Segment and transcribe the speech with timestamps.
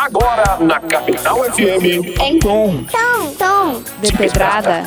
[0.00, 2.16] Agora na Capital FM.
[2.22, 2.84] Em tom.
[2.90, 3.82] Tom, tom.
[4.00, 4.82] De pedrada.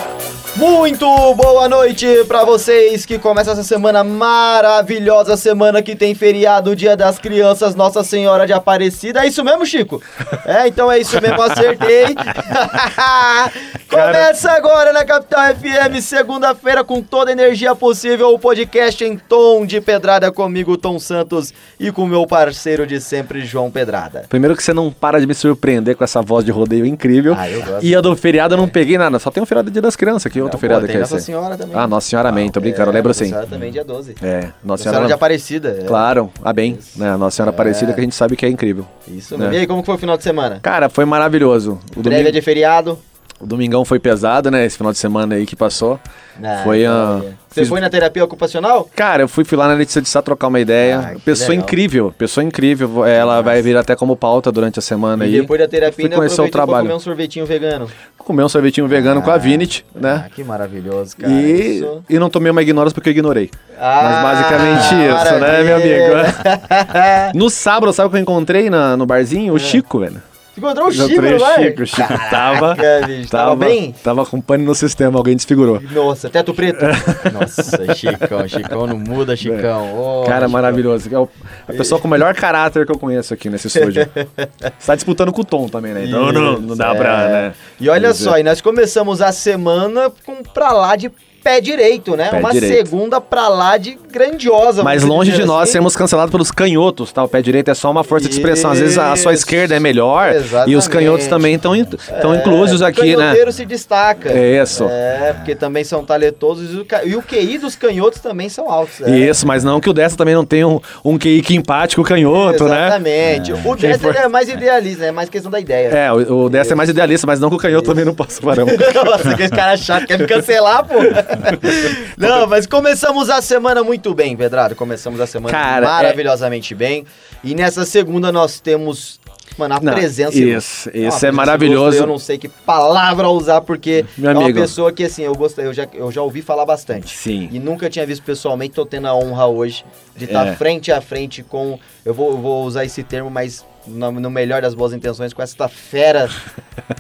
[0.55, 6.95] Muito boa noite pra vocês que começa essa semana maravilhosa, semana que tem feriado, Dia
[6.95, 9.23] das Crianças, Nossa Senhora de Aparecida.
[9.23, 10.01] É isso mesmo, Chico?
[10.45, 12.05] É, então é isso mesmo, acertei.
[13.89, 19.65] Começa agora na Capital FM, segunda-feira, com toda a energia possível, o podcast em tom
[19.65, 24.25] de pedrada comigo, Tom Santos, e com meu parceiro de sempre, João Pedrada.
[24.29, 27.35] Primeiro que você não para de me surpreender com essa voz de rodeio incrível.
[27.37, 27.85] Ah, eu gosto.
[27.85, 29.95] E a do feriado eu não peguei nada, só tem o feriado do Dia das
[29.95, 31.19] Crianças aqui, outro feriado tem que é Nossa.
[31.19, 31.75] Senhora também.
[31.75, 33.29] Ah, Nossa Senhora Amém, tô brincando, É, lembro Nossa sim.
[33.29, 34.15] Senhora também, dia 12.
[34.21, 35.07] É, Nossa Nossa Senhora.
[35.07, 35.77] De Aparecida.
[35.81, 35.83] é.
[35.85, 37.15] Claro, a bem, né?
[37.17, 38.85] Nossa Senhora Aparecida que a gente sabe que é incrível.
[39.07, 39.37] Isso É.
[39.37, 39.53] mesmo.
[39.53, 40.59] E aí, como que foi o final de semana?
[40.61, 41.79] Cara, foi maravilhoso.
[41.95, 42.97] O, Prévia domingo, de feriado.
[43.43, 44.65] O domingão foi pesado, né?
[44.65, 45.99] Esse final de semana aí que passou.
[46.43, 47.37] Ah, Foi a- olha.
[47.47, 48.89] Você fiz- foi na terapia ocupacional?
[48.95, 51.13] Cara, eu fui, fui lá na Letícia de Sá trocar uma ideia.
[51.15, 51.63] Ah, pessoa legal.
[51.63, 53.05] incrível, pessoa incrível.
[53.05, 55.41] Ela vai vir até como pauta durante a semana E aí.
[55.41, 56.85] depois da terapia, fui conhecer o trabalho.
[56.85, 57.87] comer um sorvetinho vegano.
[58.17, 60.23] Comer um sorvetinho vegano com a Vinit, né?
[60.25, 61.31] Ah, que maravilhoso, cara.
[61.31, 62.03] E, Isso.
[62.09, 63.51] e não tomei uma ignorância porque eu ignorei.
[63.79, 67.33] Ah, Mas basicamente isso, né, meu maravilha.
[67.35, 69.53] No sábado, sabe o que eu encontrei na- no barzinho?
[69.53, 70.21] O Chico, velho.
[70.57, 70.93] Encontrou o É.
[70.93, 71.63] Chico, não o vai?
[71.63, 73.95] Chico, o Chico tava, Caraca, bicho, tava bem?
[74.03, 75.81] Tava com pane no sistema, alguém desfigurou.
[75.91, 76.85] Nossa, teto preto.
[77.33, 79.97] Nossa, Chicão, Chicão não muda, Chicão.
[79.97, 80.49] Ô, Cara, Chicão.
[80.49, 81.09] maravilhoso.
[81.13, 81.27] É o-
[81.67, 84.07] a pessoa com o melhor caráter que eu conheço aqui nesse estúdio.
[84.77, 86.05] Você tá disputando com o Tom também, né?
[86.05, 87.29] Então não, não dá Isso, pra, é.
[87.31, 87.53] né?
[87.81, 88.23] E olha dizer.
[88.23, 91.09] só, e nós começamos a semana com pra lá de
[91.43, 92.29] pé direito, né?
[92.29, 92.73] Pé Uma direito.
[92.89, 94.83] segunda pra lá de grandiosa.
[94.83, 95.73] Mas longe de nós assim.
[95.73, 97.23] sermos cancelados pelos canhotos, tá?
[97.23, 98.71] O pé direito é só uma força de expressão.
[98.71, 99.41] Às vezes a sua Isso.
[99.43, 100.89] esquerda é melhor e os Exatamente.
[100.89, 103.23] canhotos também estão estão É, inclusos o aqui, né?
[103.23, 104.29] canhoteiro se destaca.
[104.31, 104.85] É isso.
[104.89, 109.01] É, porque também são talentosos e o, e o QI dos canhotos também são altos.
[109.01, 109.17] é.
[109.17, 112.01] Isso, mas não que o dessa também não tenha um, um QI que empate com
[112.03, 112.85] o canhoto, né?
[112.87, 113.53] Exatamente.
[113.53, 115.87] O Quem Dessa for- é mais idealista, é mais questão da ideia.
[115.89, 118.41] É, o, o dessa é mais idealista, mas não que o canhoto também não possa
[118.41, 118.63] parar.
[119.03, 120.93] Nossa, que esse cara chato quer me cancelar, pô.
[122.17, 124.75] Não, mas começamos a semana muito bem, Pedrado.
[124.75, 127.05] Começamos a semana Cara, é- maravilhosamente bem.
[127.43, 129.19] E nessa segunda nós temos,
[129.55, 130.35] mano, a Não, presença.
[130.35, 131.97] isso, isso é maravilhoso.
[131.97, 134.59] Eu não sei que palavra usar, porque Meu é uma amigo.
[134.59, 137.15] pessoa que, assim, eu, gostei, eu, já, eu já ouvi falar bastante.
[137.15, 137.49] Sim.
[137.51, 139.85] E nunca tinha visto pessoalmente, tô tendo a honra hoje
[140.17, 140.55] de estar É.
[140.55, 141.77] frente a frente com.
[142.03, 145.41] Eu vou, eu vou usar esse termo, mas no, no melhor das boas intenções, com
[145.41, 146.29] essa fera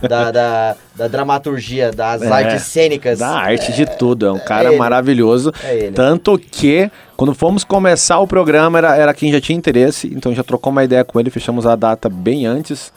[0.01, 3.19] da, da, da dramaturgia, das É, artes cênicas.
[3.19, 4.77] Da arte de tudo, é um cara ele.
[4.77, 5.51] maravilhoso.
[5.63, 5.91] É.
[5.91, 10.43] Tanto que, quando fomos começar o programa, era, era quem já tinha interesse, então já
[10.43, 12.91] trocou uma ideia com ele, fechamos a data bem antes.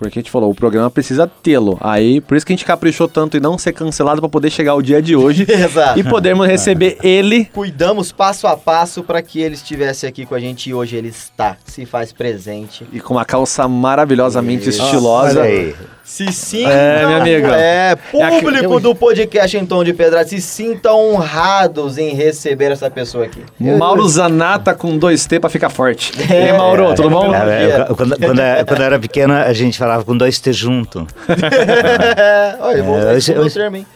[0.00, 1.76] Porque a gente falou, o programa precisa tê-lo.
[1.78, 4.74] Aí, por isso que a gente caprichou tanto em não ser cancelado para poder chegar
[4.74, 6.00] o dia de hoje Exato.
[6.00, 7.44] e podermos receber ele.
[7.44, 11.08] Cuidamos passo a passo para que ele estivesse aqui com a gente e hoje ele
[11.08, 12.86] está, se faz presente.
[12.90, 14.82] E com uma calça maravilhosamente Isso.
[14.82, 15.40] estilosa.
[15.40, 15.74] Olha aí.
[16.10, 17.56] Se sintam, É, minha amiga.
[17.56, 22.90] É, público aqui- do podcast em tom de pedra, se sintam honrados em receber essa
[22.90, 23.44] pessoa aqui.
[23.60, 26.12] Mauro Zanata com dois T pra ficar forte.
[26.28, 26.46] É.
[26.46, 27.32] E aí, Mauro, tudo bom?
[27.32, 27.62] É.
[27.64, 30.52] É, eu- quando, quando, eu- quando eu era pequena, a gente falava com dois T
[30.52, 31.06] junto.
[31.28, 33.86] É, olha, eu vou usar É, hoje- hoje-?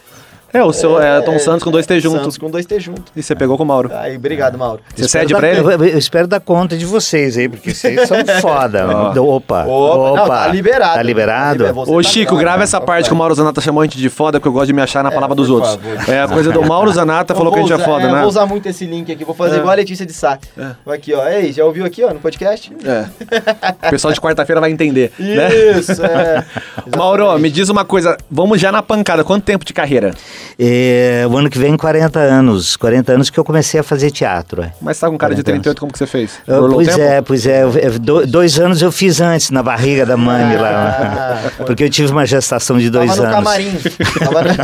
[0.55, 2.19] É, o seu é, Tom Santos com dois T juntos.
[2.21, 3.03] Santos com dois T junto.
[3.15, 3.89] E você pegou com o Mauro.
[3.93, 4.81] Aí, obrigado, Mauro.
[4.95, 5.89] Você cede Espero pra dar- ele?
[5.89, 8.85] Eu, eu espero dar conta de vocês aí, porque vocês são foda.
[8.87, 9.35] Ó.
[9.35, 10.93] Opa, Opa, não, tá liberado.
[10.95, 11.63] Tá liberado?
[11.63, 13.81] Tá liber- você Ô tá Chico, ligado, grava essa parte que o Mauro Zanata chamou
[13.81, 15.73] a gente de foda, porque eu gosto de me achar na palavra dos outros.
[15.75, 16.09] favor.
[16.09, 18.19] É a coisa do Mauro Zanata Eu falou que a gente é foda, Eu né?
[18.19, 19.59] vou usar muito esse link aqui, vou fazer É.
[19.59, 20.37] igual a Letícia de Sá.
[20.87, 21.27] Aqui, ó.
[21.27, 22.71] Ei, já ouviu aqui, ó, no podcast?
[22.85, 23.87] É.
[23.87, 25.49] O pessoal de quarta-feira vai entender, né?
[25.79, 26.45] Isso, é.
[26.95, 30.13] Mauro, me diz uma coisa, vamos já na pancada, quanto tempo de carreira?
[30.57, 32.75] É, o ano que vem, 40 anos.
[32.75, 34.61] 40 anos que eu comecei a fazer teatro.
[34.63, 34.71] é.
[34.81, 35.63] Mas tá com cara de 40 anos.
[35.63, 36.31] 38, como que você fez?
[36.47, 37.01] Eu- o pois tempo?
[37.01, 37.63] é, pois é.
[37.63, 41.49] Eu- do- dois anos eu fiz antes, na barriga da mãe Ah, lá.
[41.57, 41.65] foi.
[41.65, 43.35] Porque eu tive uma gestação de dois Tava no anos.
[43.37, 43.77] camarim.
[44.19, 44.55] Tava na...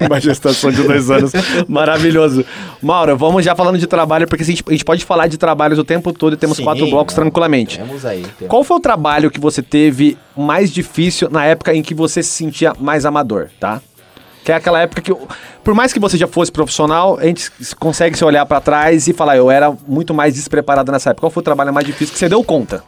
[0.06, 1.32] Uma gestação de dois anos.
[1.68, 2.44] Maravilhoso.
[2.82, 5.78] Mauro, vamos já falando de trabalho, porque a gente, a gente pode falar de trabalhos
[5.78, 7.22] o tempo todo e temos Sim, quatro blocos não.
[7.24, 7.78] tranquilamente.
[7.78, 8.22] Temos aí.
[8.38, 8.48] temos.
[8.50, 12.30] Qual foi o trabalho que você teve mais difícil na época em que você se
[12.30, 13.80] sentia mais amador, tá?
[14.50, 15.14] Que é aquela época que,
[15.62, 17.48] por mais que você já fosse profissional, a gente
[17.78, 21.20] consegue se olhar pra trás e falar, eu era muito mais despreparado nessa época.
[21.20, 22.82] Qual foi o trabalho mais difícil que você deu conta?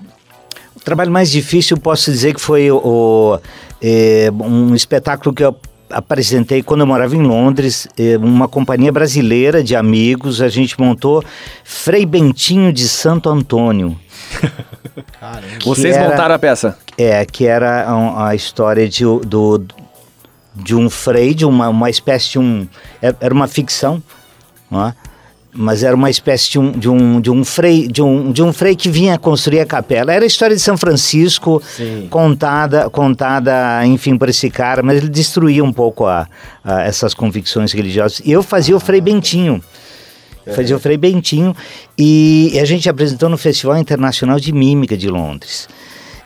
[0.75, 3.39] O trabalho mais difícil, posso dizer que foi o,
[3.81, 5.55] é, um espetáculo que eu
[5.89, 11.23] apresentei quando eu morava em Londres, é, uma companhia brasileira de amigos, a gente montou
[11.63, 13.97] Frei Bentinho de Santo Antônio.
[15.21, 15.47] Caramba.
[15.65, 16.77] Vocês era- montaram a peça.
[16.99, 19.65] É, que era a, a história de, do,
[20.55, 22.67] de um frei, de uma, uma espécie de um...
[23.01, 24.03] é- Era uma ficção,
[24.73, 24.93] é?
[25.55, 28.53] mas era uma espécie de um, de um, de um frei de um, de um
[28.55, 30.11] frei que vinha construir a capela.
[30.13, 32.07] Era a história de São Francisco Sim.
[32.11, 36.27] contada contada enfim por esse cara, mas ele destruía um pouco a,
[36.65, 38.23] a essas convicções religiosas.
[38.25, 39.63] E eu fazia o Frei Bentinho.
[40.57, 41.55] Fazia o Frei Bentinho
[41.97, 45.69] e a gente apresentou no Festival Internacional de Mímica de Londres.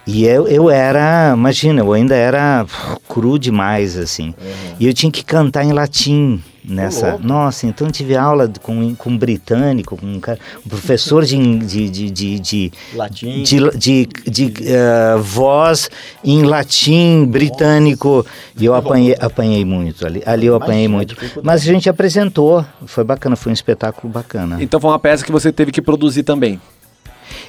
[0.07, 2.65] E eu, eu era, imagina, eu ainda era
[3.09, 4.35] cru demais, assim.
[4.79, 7.19] E eu tinha que cantar em latim nessa.
[7.19, 11.59] Nossa, então eu tive aula com, com um britânico, com um, cara, um professor de,
[11.59, 13.43] de, de, de, de Latim.
[13.43, 15.89] de, de, de, eh, voz
[16.25, 18.25] em latim britânico.
[18.57, 20.23] E eu apanhei, apanhei muito ali.
[20.27, 21.41] Ali eu apanhei Imagina muito.
[21.43, 22.65] Mas a gente apresentou.
[22.87, 24.59] Foi bacana, foi um espetáculo bacana.
[24.61, 26.61] Então foi uma peça que você teve que produzir também.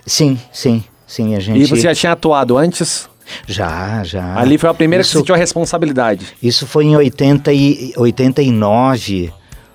[0.06, 1.36] Sim, sim, sim.
[1.36, 1.60] A gente.
[1.60, 3.10] E você já tinha atuado antes?
[3.48, 4.36] Já, já.
[4.40, 6.28] Ali foi a primeira que Isso- você sentiu a responsabilidade.
[6.42, 9.32] Isso foi em 80 e 89,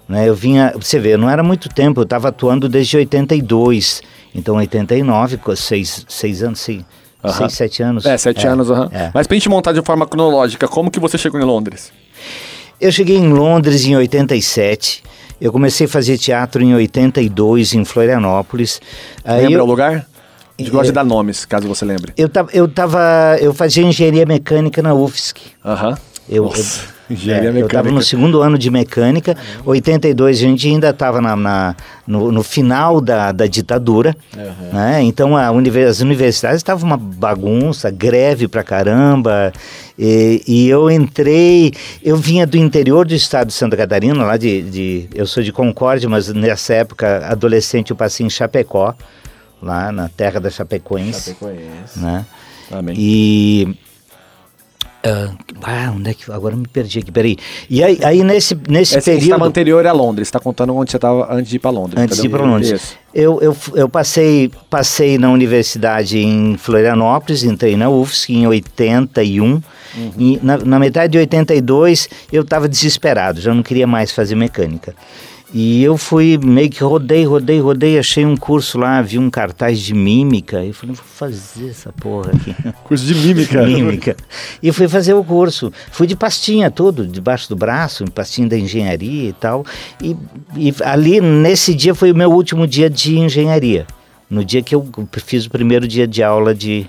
[0.08, 0.29] né?
[0.29, 4.02] Eu vinha, você vê, não era muito tempo, eu estava atuando desde 82.
[4.34, 6.82] Então 89, com seis, seis anos, seis,
[7.23, 7.34] Aham.
[7.37, 8.06] seis, sete anos.
[8.06, 8.88] É, sete anos, aham.
[8.93, 9.11] é.
[9.12, 11.93] Mas pra gente montar de forma cronológica, como que você chegou em Londres?
[12.81, 15.02] Eu cheguei em Londres em 87.
[15.40, 18.81] Eu comecei a fazer teatro em 82 em Florianópolis.
[19.25, 20.06] Aí Lembra eu, o lugar?
[20.62, 22.12] A gente gosta de dar nomes, caso você lembre.
[22.16, 25.40] eu tava, eu tava, eu fazia engenharia mecânica na UFSC.
[25.64, 25.96] Aham.
[26.28, 27.76] Eu, Nossa, eu, engenharia é, eu mecânica.
[27.78, 29.36] estava no segundo ano de mecânica,
[29.66, 31.74] 82 a gente ainda estava na, na-
[32.06, 34.16] no, no final da, da ditadura,
[34.72, 35.02] né?
[35.02, 39.52] então a univer- as universidades estavam uma bagunça, greve pra caramba,
[39.98, 41.72] e, e eu entrei,
[42.04, 45.52] eu vinha do interior do estado de Santa Catarina, lá de, de- eu sou de
[45.52, 48.94] Concórdia, mas nessa época, adolescente, eu passei em Chapecó,
[49.62, 51.36] lá na terra da Chapecoense,
[51.96, 52.26] né?
[52.70, 52.94] Amém.
[52.98, 53.76] E.
[55.04, 55.30] ah,
[55.62, 56.30] ah, onde é que.
[56.32, 57.36] Agora me perdi aqui, peraí.
[57.70, 59.22] E aí, aí nesse, nesse Esse que período.
[59.24, 62.02] estava anterior a Londres, tá contando onde você estava antes de ir pra Londres.
[62.02, 62.96] Antes de ir para Londres.
[63.14, 69.62] Eu, eu, eu passei, passei na universidade em Florianópolis, entrei na UFSC em 81.
[70.18, 74.94] E na, na metade de 82 eu estava desesperado, já não queria mais fazer mecânica.
[75.54, 79.78] E eu fui meio que rodei, rodei, rodei, achei um curso lá, vi um cartaz
[79.78, 80.64] de mímica.
[80.64, 82.54] Eu falei, vou fazer essa porra aqui.
[82.84, 83.60] Curso de mímica.
[83.66, 84.16] Mímica.
[84.62, 85.70] E fui fazer o curso.
[85.90, 89.64] Fui de pastinha tudo, debaixo do braço, pastinha da engenharia e tal.
[90.02, 90.16] E,
[90.56, 93.87] e ali, nesse dia, foi o meu último dia de engenharia.
[94.31, 94.88] No dia que eu
[95.19, 96.88] fiz o primeiro dia de aula de,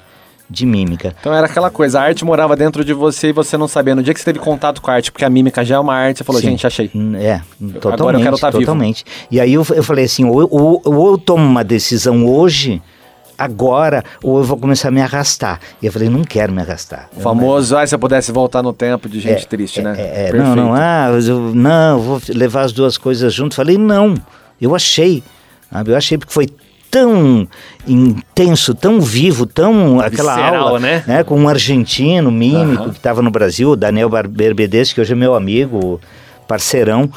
[0.53, 1.13] de mímica.
[1.19, 3.95] Então era aquela coisa, a arte morava dentro de você e você não sabia.
[3.95, 5.95] No dia que você teve contato com a arte, porque a mímica já é uma
[5.95, 6.49] arte, você falou, Sim.
[6.51, 6.89] gente, achei.
[6.95, 8.59] Hum, É, Agora eu totalmente, quero tá vivo.
[8.61, 9.03] totalmente.
[9.31, 12.81] E aí eu, eu falei assim, ou, ou, ou eu tomo uma decisão hoje,
[13.37, 15.59] agora, ou eu vou começar a me arrastar.
[15.81, 17.09] E eu falei, não quero me arrastar.
[17.15, 19.95] O famoso, ah, se eu pudesse voltar no tempo de gente É, triste, é, né?
[19.97, 20.43] é, é, Perfeito.
[20.43, 23.55] não, não, ah, eu, não, eu vou levar as duas coisas junto.
[23.55, 24.13] Falei, não,
[24.61, 25.23] eu achei?
[25.87, 26.47] Eu achei porque foi
[26.93, 27.47] tão
[27.87, 31.23] intenso, tão vivo, tão aquela Visceral, aula, né?
[31.25, 35.99] com um argentino mímico que estava no Brasil, Daniel Berbedes, que hoje é meu amigo,
[36.47, 37.09] parceirão.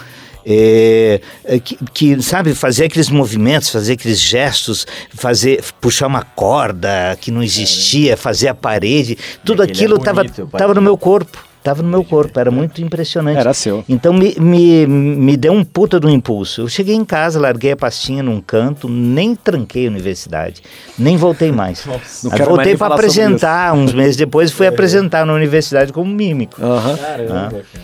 [0.47, 7.15] é, é, que, que, sabe, fazer aqueles movimentos, fazer aqueles gestos, fazer, puxar uma corda
[7.21, 10.97] que não existia, fazer a parede, tudo aquele é aquilo estava bonito, tava no meu
[10.97, 11.45] corpo.
[11.67, 13.39] Tava no meu corpo, era muito impressionante.
[13.39, 13.85] Era seu.
[13.89, 16.61] Então me, me, me deu um puta do impulso.
[16.61, 20.63] Eu cheguei em casa, larguei a pastinha num canto, nem tranquei a universidade,
[20.97, 21.85] nem voltei mais.
[22.23, 26.09] Não Aí quero mais voltei para apresentar uns meses depois, fui apresentar na universidade como
[26.09, 26.63] mímico.
[26.63, 26.97] Aham.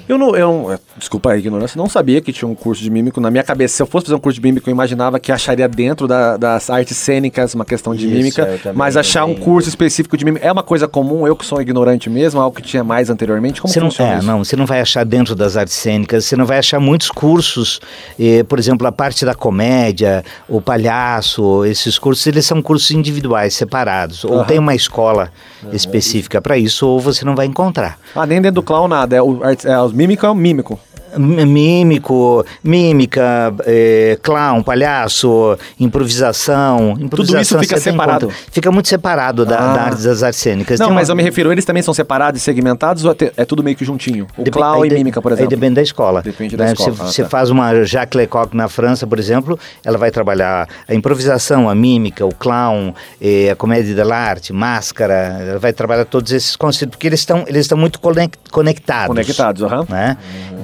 [0.08, 3.20] Eu não, eu não, desculpa a ignorância, não sabia que tinha um curso de mímico.
[3.20, 5.68] Na minha cabeça, se eu fosse fazer um curso de mímico, eu imaginava que acharia
[5.68, 8.60] dentro da- das artes cênicas uma questão de Isso, mímica.
[8.74, 12.08] Mas achar um curso específico de mímica é uma coisa comum, eu que sou ignorante
[12.08, 13.60] mesmo, algo que tinha mais anteriormente.
[13.60, 14.26] Como Você não, é, isso?
[14.26, 17.80] não, você não vai achar dentro das artes cênicas, você não vai achar muitos cursos,
[18.18, 23.54] eh, por exemplo, a parte da comédia, o palhaço, esses cursos, eles são cursos individuais,
[23.54, 24.24] separados.
[24.24, 25.30] Ou tem uma escola
[25.72, 27.98] específica para isso, ou você não vai encontrar.
[28.14, 29.16] Ah, nem dentro do clown nada.
[29.16, 30.78] É o, arte- é, o mímico é o mímico.
[31.18, 36.96] Mímico, mímica, eh, clown, palhaço, improvisação.
[36.98, 38.30] improvisação fica você tem separado?
[38.50, 39.72] Fica muito separado da, Ah.
[39.74, 40.78] da arte das artes cênicas.
[40.80, 43.32] Não, Tem mas uma- eu me refiro, eles também são separados e segmentados ou é,
[43.36, 44.26] é tudo meio que juntinho?
[44.36, 45.50] O Depe- clown aí e de- mímica, por Aí exemplo.
[45.50, 46.22] depende da escola.
[46.22, 46.72] Depende da né?
[46.72, 46.92] escola.
[46.92, 47.28] Você, Ah, você tá.
[47.28, 52.24] faz uma Jacques Lecoq na França, por exemplo, ela vai trabalhar a improvisação, a mímica,
[52.24, 57.20] o clown, eh, a comédia dell'arte, máscara, ela vai trabalhar todos esses conceitos, porque eles
[57.20, 59.08] estão eles estão muito conec- conectados.
[59.08, 59.84] Conectados, aham.
[59.88, 60.16] Né?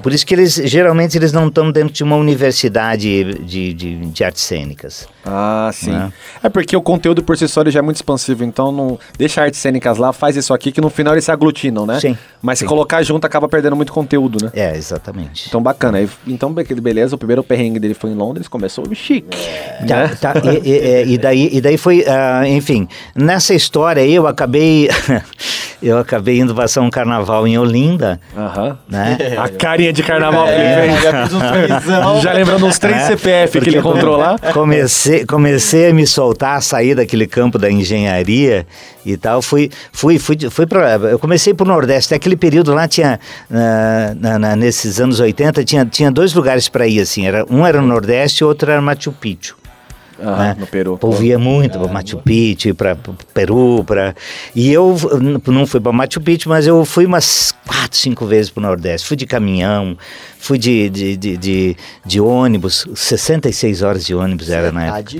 [0.02, 4.24] Por isso que eles, geralmente, eles não estão dentro de uma universidade de, de, de
[4.24, 5.08] artes cênicas.
[5.30, 5.90] Ah, sim.
[5.92, 6.12] Né?
[6.42, 9.60] É porque o conteúdo por si só já é muito expansivo, então não deixa artes
[9.60, 12.00] cênicas lá, faz isso aqui que no final eles se aglutinam, né?
[12.00, 12.68] Sim, Mas se sim.
[12.68, 14.50] colocar junto acaba perdendo muito conteúdo, né?
[14.54, 15.44] É, exatamente.
[15.48, 15.98] Então bacana.
[16.26, 19.36] Então, be- beleza, o primeiro perrengue dele foi em Londres, começou chique.
[19.86, 20.16] Tá, né?
[20.20, 24.26] tá, e, e- e- e daí, e daí foi, ah, enfim, nessa história aí eu
[24.26, 24.88] acabei,
[25.82, 28.78] eu acabei indo passar um carnaval em Olinda, Aham.
[28.88, 29.18] né?
[29.38, 31.84] A carinha de carnaval que É, ele fez.
[31.84, 32.20] já.
[32.20, 34.36] Já lembrando uns três É, CPF que ele encontrou lá.
[34.52, 38.66] Comecei, comecei a me soltar, a sair daquele campo da engenharia
[39.04, 39.40] e tal.
[39.42, 40.94] Fui, fui, fui, fui para.
[40.96, 42.12] Eu comecei pro Nordeste.
[42.12, 43.18] Naquele período lá tinha,
[43.50, 47.26] ah, na- na- nesses anos 80, tinha, tinha dois lugares para ir assim.
[47.26, 49.56] Era, um era no Nordeste e outro era Machu Picchu.
[50.20, 50.56] Aham, né?
[50.58, 50.94] no Peru.
[50.94, 52.96] O povo ia muito para Machu Picchu, para
[53.32, 54.16] Peru, para
[54.52, 54.96] e eu
[55.46, 59.06] não fui para Machu Picchu, mas eu fui umas quatro, cinco vezes para o Nordeste.
[59.06, 59.96] Fui de caminhão,
[60.38, 65.18] fui de, de, de, de, de ônibus, 66 horas de ônibus era na época.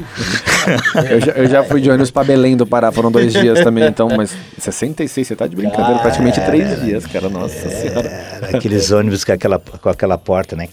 [1.10, 3.84] Eu já, eu já fui de ônibus pra Belém do Pará, foram dois dias também,
[3.84, 8.08] então, mas 66, você tá de brincadeira, praticamente três dias, cara, nossa senhora.
[8.08, 10.68] Era aqueles ônibus com aquela, com aquela porta, né?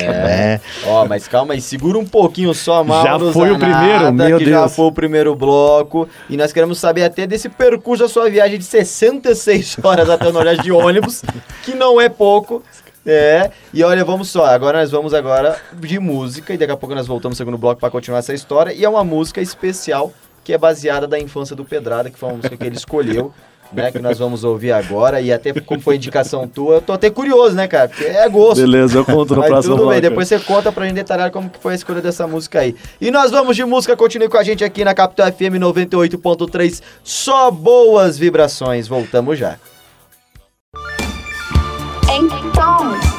[0.00, 0.60] É.
[0.86, 3.26] Ó, mas calma aí, segura um pouquinho só, Mauro.
[3.26, 4.12] Já foi o Zanata, primeiro?
[4.12, 4.76] Meu que Já Deus.
[4.76, 6.08] foi o primeiro bloco.
[6.28, 10.32] E nós queremos saber até desse percurso da sua viagem de 66 horas até o
[10.32, 11.22] Nordeste de ônibus,
[11.62, 12.62] que não é pouco.
[13.06, 16.92] É, e olha, vamos só, agora nós vamos agora de música e daqui a pouco
[16.92, 18.72] nós voltamos no segundo bloco para continuar essa história.
[18.72, 22.36] E é uma música especial que é baseada da infância do Pedrada, que foi uma
[22.36, 23.32] música que ele escolheu,
[23.72, 25.20] né, que nós vamos ouvir agora.
[25.20, 28.60] E até como foi indicação tua, eu tô até curioso, né, cara, porque é gosto.
[28.60, 31.60] Beleza, eu conto no próximo tudo bem, depois você conta pra gente detalhar como que
[31.60, 32.74] foi a escolha dessa música aí.
[33.00, 37.50] E nós vamos de música, continue com a gente aqui na Capital FM 98.3, só
[37.52, 39.58] boas vibrações, voltamos já.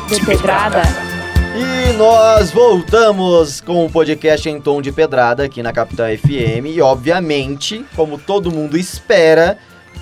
[0.10, 0.82] De pedrada.
[1.56, 6.82] E nós voltamos com o podcast em tom de pedrada aqui na Capital FM e
[6.82, 9.58] obviamente, como todo mundo espera,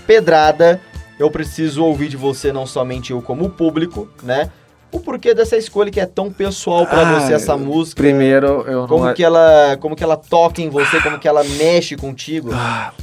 [0.07, 0.79] pedrada,
[1.19, 4.51] eu preciso ouvir de você não somente eu como público, né?
[4.95, 8.01] O porquê dessa escolha que é tão pessoal pra Ah, você essa música?
[8.01, 8.87] Primeiro, eu não...
[8.87, 12.49] Como que ela, como que ela toca em você, como que ela mexe contigo?
[12.53, 12.93] Ah,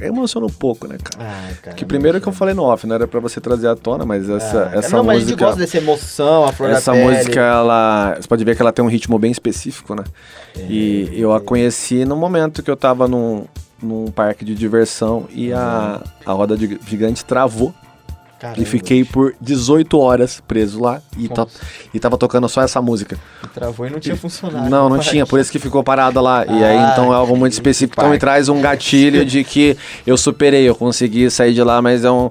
[0.00, 1.24] emociona um pouco, né, cara?
[1.28, 3.74] Ai, cara, Que primeiro que eu falei no off, não era pra você trazer à
[3.76, 5.44] tona, mas essa, Ah, essa não, mas a gente música...
[5.46, 8.16] gosta dessa emoção, a flor Essa música, ela.
[8.20, 10.04] Você pode ver que ela tem um ritmo bem específico, né?
[10.56, 13.44] E eu a conheci no momento que eu tava num,
[13.82, 17.74] num parque de diversão e a, a roda de gigante travou.
[18.42, 21.46] Caramba, e fiquei por 18 horas preso lá e, ta-
[21.94, 23.16] e tava tocando só essa música.
[23.54, 24.68] Travou e não tinha funcionado.
[24.68, 26.44] Não, não tinha, por isso que ficou parada lá.
[26.44, 27.94] E aí Ah, então é algo muito específico.
[28.00, 32.04] Então me traz um gatilho de que eu superei, eu consegui sair de lá, mas
[32.04, 32.28] é um.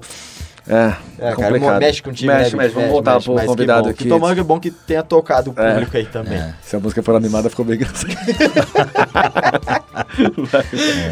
[0.68, 1.80] É, É, cara, complicado.
[1.80, 2.74] mexe contigo, Mexe, né, mexe.
[2.74, 3.88] Vamos voltar mexe, pro mas que convidado bom.
[3.90, 4.04] aqui.
[4.04, 5.72] Que que é bom que tenha tocado o É.
[5.72, 6.54] público aí também.
[6.62, 8.14] Se a música for animada, ficou bem engraçado.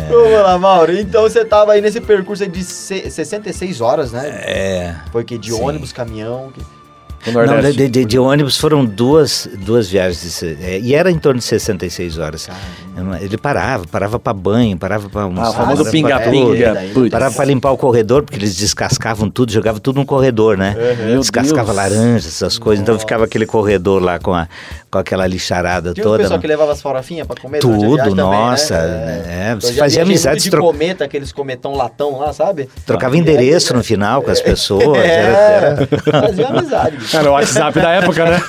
[0.09, 0.93] Vamos lá, Mauro.
[0.97, 4.29] Então você tava aí nesse percurso aí de se- 66 horas, né?
[4.45, 4.95] É.
[5.11, 5.63] Foi que de Sim.
[5.63, 6.51] ônibus, caminhão.
[6.55, 6.80] que-
[7.27, 7.77] Não, Nordeste.
[7.77, 10.43] de, de- de ônibus foram duas, duas viagens.
[10.43, 12.49] é, e era em torno de 66 horas.
[12.97, 15.47] Não- Ele parava, parava para banho, parava para almoçar.
[15.47, 16.77] Ah, o famoso pinga-pinga.
[17.11, 20.75] Parava para limpar o corredor, porque eles descascavam tudo, jogavam tudo no corredor, né?
[21.07, 21.77] Meu Descascava Deus.
[21.77, 22.83] laranja, essas coisas.
[22.83, 24.49] Então ficava aquele corredor lá com, a,
[24.91, 26.23] com aquela lixarada Tinha o toda.
[26.23, 28.75] pessoal que levava as farofinhas pra comer Tudo, viagem também, nossa.
[28.79, 29.25] né?
[29.29, 32.69] é, Eu você já fazia amizades, de tro- cometa, aqueles cometão latão lá, sabe?
[32.87, 34.81] trocava endereço no final com as pessoas.
[35.01, 36.97] É, Era, era- fazia amizade.
[37.13, 38.41] Era o WhatsApp da época, né?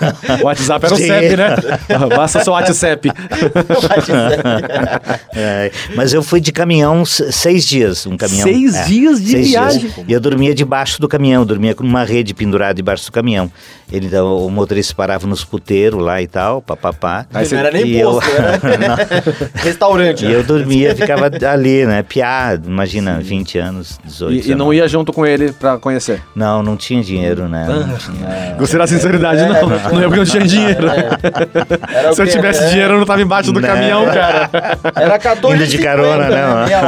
[0.42, 1.08] O WhatsApp era o Sim.
[1.08, 1.56] CEP, né?
[2.16, 3.12] Basta seu WhatsApp.
[5.36, 8.44] é, mas eu fui de caminhão seis dias, um caminhão.
[8.44, 9.80] Seis é, dias de seis viagem?
[9.82, 9.94] dias.
[10.08, 13.52] E eu dormia debaixo do caminhão, dormia com uma rede pendurada debaixo do caminhão.
[13.92, 17.26] Ele, então, o motorista parava nos puteiros lá e tal, papapá.
[17.34, 19.08] Aí você- não era nem e eu- posto, era
[19.56, 20.24] restaurante.
[20.24, 20.36] E né?
[20.36, 22.02] eu dormia, ficava ali, né?
[22.02, 26.22] Piá, imagina, 20 anos, 18 E, e não ia junto com ele pra conhecer.
[26.34, 27.68] Não, não tinha dinheiro, né?
[27.70, 27.86] Ah.
[27.86, 28.51] Não tinha.
[28.58, 29.70] Gostei da sinceridade, não.
[29.70, 30.88] Não é porque eu não tinha dinheiro.
[32.10, 33.68] O Se eu tivesse É, dinheiro, eu não tava embaixo do Não.
[33.68, 34.50] caminhão, cara.
[34.96, 36.42] Era 14 Indo de carona, né.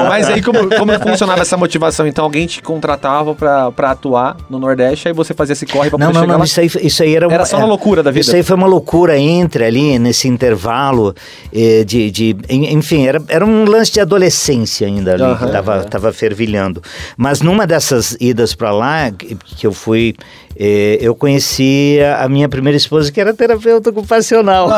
[0.08, 2.05] Mas aí, como, como funcionava essa motivação?
[2.08, 5.98] Então, alguém te contratava pra, pra atuar no Nordeste, aí você fazia esse corre pra
[6.00, 6.46] Não, poder não, chegar não, lá?
[6.46, 8.22] isso aí, isso aí era uma, Era só uma é, loucura da vida.
[8.22, 11.15] Isso aí foi uma loucura entre ali, nesse intervalo
[11.53, 15.51] eh, de, de- en- Enfim, era, era um lance de adolescência ainda ali, que Aham.
[15.51, 16.82] tava, tava fervilhando.
[17.17, 20.15] Mas numa dessas idas pra lá, que, que eu fui,
[20.55, 24.69] eu conheci a, a minha primeira esposa, que era terapeuta ocupacional.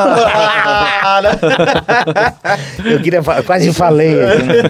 [2.83, 4.23] Eu queria, quase falei.
[4.23, 4.63] aqui, né?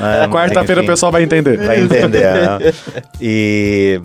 [0.00, 1.56] Mas, Quarta-feira o pessoal vai entender.
[1.58, 2.24] Vai entender.
[2.24, 2.72] né?
[3.20, 4.00] E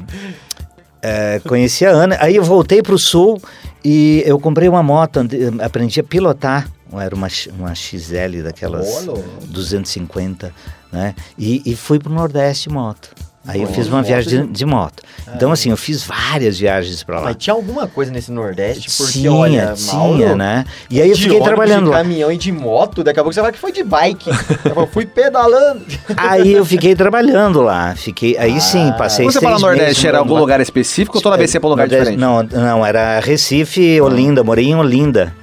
[1.02, 3.40] É, conheci a Ana, aí eu voltei pro sul
[3.84, 5.20] e eu comprei uma moto,
[5.64, 6.68] aprendi a pilotar.
[6.94, 7.28] Era uma,
[7.60, 9.22] uma XL daquelas Olha.
[9.48, 10.52] 250,
[10.92, 11.14] né?
[11.38, 13.10] E, e fui pro Nordeste de moto.
[13.48, 15.04] Aí eu Olha, fiz uma moto viagem de- de, moto.
[15.36, 17.26] Então, assim, eu fiz várias viagens pra lá.
[17.26, 20.66] Mas tinha alguma coisa nesse Nordeste, porque tinha, olha, tinha, Mauro, né?
[20.90, 21.98] E aí eu fiquei ônibus, trabalhando de lá.
[21.98, 24.30] caminhão e de moto, daqui a pouco você fala que foi de bike.
[24.76, 25.86] eu fui pedalando.
[26.18, 27.94] Aí eu fiquei trabalhando lá.
[27.96, 31.38] Fiquei, aí sim, passei Quando você fala Nordeste, meses era algum lugar específico ou toda
[31.38, 32.54] vez você ia pra um lugar Nordeste- diferente?
[32.56, 35.34] Não, não, era Recife, Olinda, morei em Olinda.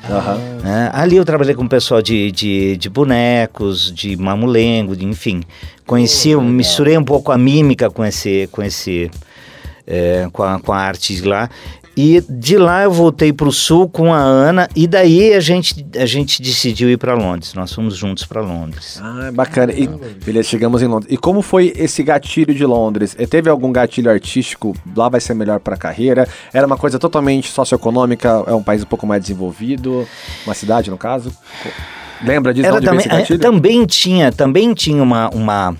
[0.62, 0.90] Né?
[0.92, 5.42] Ali eu trabalhei com o pessoal de, de, de bonecos, de mamulengo, de, enfim.
[5.86, 9.10] Conheci, eu misturei um pouco a mímica com esse, com esse,
[9.86, 11.48] é, com, a, com a arte de lá.
[11.94, 15.84] E de lá eu voltei para o sul com a Ana e daí a gente,
[15.94, 17.52] a gente decidiu ir para Londres.
[17.52, 18.98] Nós fomos juntos para Londres.
[19.02, 19.74] Ah, bacana.
[19.74, 19.86] E,
[20.24, 21.12] beleza, chegamos em Londres.
[21.12, 23.14] E como foi esse gatilho de Londres?
[23.18, 24.74] Eh, Teve algum gatilho artístico?
[24.96, 26.26] Lá vai ser melhor pra carreira?
[26.52, 28.42] Era uma coisa totalmente socioeconômica?
[28.46, 30.08] É um país um pouco mais desenvolvido?
[30.46, 31.30] Uma cidade, no caso?
[32.22, 32.66] Lembra disso?
[32.66, 35.76] Era também, eh, também tinha, também tinha uma, uma,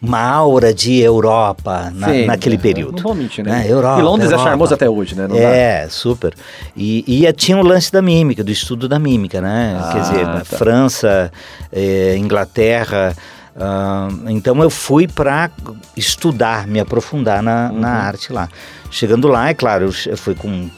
[0.00, 2.96] uma aura de Europa na- Sim, naquele é, período.
[2.96, 3.64] Não vou mentir, né?
[3.66, 4.42] É, Europa, e Londres Europa.
[4.48, 5.26] é charmoso até hoje, né?
[5.26, 5.42] Não dá.
[5.42, 6.34] é, super.
[6.76, 9.76] E, e tinha o lance da mímica, do estudo da mímica, né?
[9.80, 10.44] Ah, Quer dizer, tá.
[10.44, 11.32] França,
[11.72, 13.14] eh, Inglaterra.
[13.58, 15.50] Ah, então eu fui para
[15.96, 17.94] estudar, me aprofundar na, na Uhum.
[18.06, 18.48] arte lá.
[18.90, 20.70] Chegando lá, é claro, eu fui com,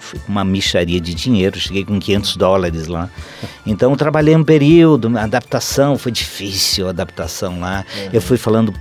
[0.00, 3.08] fui com uma micharia de dinheiro, cheguei com 500 dólares lá.
[3.66, 7.84] Então eu trabalhei um período, adaptação, foi difícil a adaptação lá.
[8.12, 8.72] Eu fui falando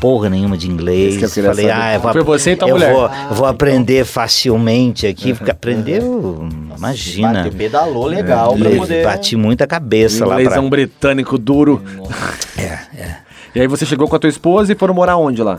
[0.00, 1.16] porra nenhuma de inglês.
[1.16, 1.70] Que Falei, saber.
[1.70, 2.92] ah, eu vou, Foi você e tua eu mulher.
[2.92, 7.50] vou, vou aprender facilmente aqui, porque aprendeu, imagina.
[7.56, 9.04] Pedalou legal pra Le- poder...
[9.04, 10.42] Bati muita cabeça lá pra...
[10.44, 11.82] Inglêsão britânico duro.
[12.58, 12.62] É,
[12.98, 13.16] é.
[13.54, 15.58] E aí você chegou com a tua esposa e foram morar onde lá?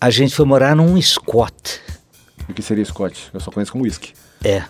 [0.00, 1.80] A gente foi morar num squat.
[2.48, 3.28] O que seria Scott?
[3.32, 4.12] Eu só conheço como whisky.
[4.44, 4.62] É.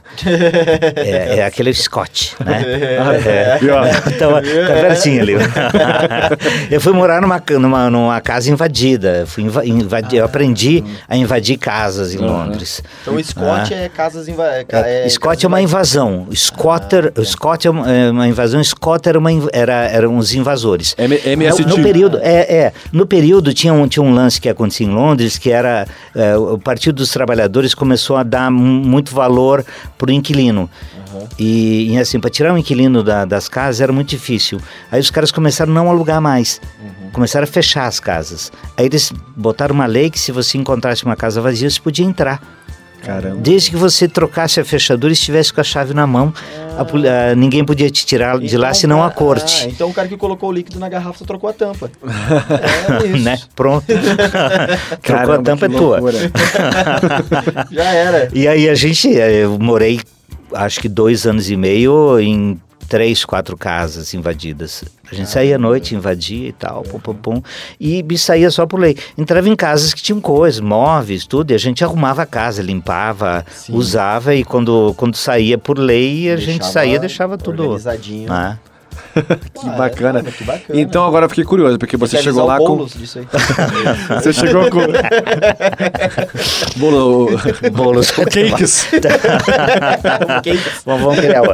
[0.96, 1.38] é.
[1.38, 2.62] É aquele Scott, né?
[2.64, 3.58] É.
[3.64, 4.40] E, ó, Então, tá
[4.80, 5.34] pertinho ali.
[6.70, 9.24] eu fui morar numa, numa, numa casa invadida.
[9.26, 12.82] Fui inva- invadi- eu aprendi a invadir casas em Londres.
[13.02, 14.28] Então o Scott é casas...
[14.28, 14.44] Inva...
[14.46, 14.64] É,
[15.04, 16.26] É, Scott é uma invasão.
[16.34, 18.62] Scotter, o Scott é uma, é uma invasão.
[18.62, 20.94] Scott era uma, inv- era, eram os invasores.
[20.98, 21.64] M- No, MST.
[21.66, 25.38] no período, é, é, no período tinha um, tinha um lance que acontecia em Londres
[25.38, 29.55] que era é, o Partido dos Trabalhadores começou a dar mu- muito valor
[29.96, 30.68] pro inquilino.
[31.38, 34.60] E, e, assim, para tirar o inquilino da- das casas era muito difícil.
[34.90, 36.60] Aí os caras começaram a não alugar mais.
[37.12, 38.52] Começaram a fechar as casas.
[38.76, 42.42] Aí eles botaram uma lei que se você encontrasse uma casa vazia, você podia entrar.
[43.06, 43.36] Caramba.
[43.40, 46.34] Desde que você trocasse a fechadura e estivesse com a chave na mão,
[46.76, 49.68] a ah, ninguém podia te tirar de lá Então, senão a ah, corte.
[49.68, 51.88] então o cara que colocou o líquido na garrafa trocou a tampa.
[53.00, 53.24] é isso.
[53.24, 53.38] né?
[53.54, 53.86] Pronto.
[55.02, 56.00] Trocou a tampa é tua.
[57.70, 58.28] Já era.
[58.34, 60.00] E aí a gente, eh, eu morei
[60.52, 64.84] acho que dois anos e meio em três, quatro casas invadidas.
[65.10, 67.42] A gente saía à noite, invadia e tal, pum, pum, pum,
[67.80, 68.96] e saía só por lei.
[69.16, 73.44] Entrava em casas que tinham coisas, móveis, tudo, e a gente arrumava a casa, limpava,
[73.68, 77.62] usava, e quando, quando saía por lei, a gente Deixava saía deixava tudo.
[77.62, 78.32] organizadinho.
[78.32, 78.58] Ah.
[79.54, 80.12] Que Ah, bacana.
[80.12, 80.80] caramba, que bacana.
[80.80, 82.84] Então agora eu fiquei curioso, porque você Quer chegou lá o com.
[82.84, 83.26] Disso aí.
[84.22, 84.80] Você chegou com.
[86.76, 87.28] Bolo.
[87.72, 88.10] Bolos.
[88.10, 88.86] Cakes.
[90.84, 91.52] Vamos, vamos criar uma.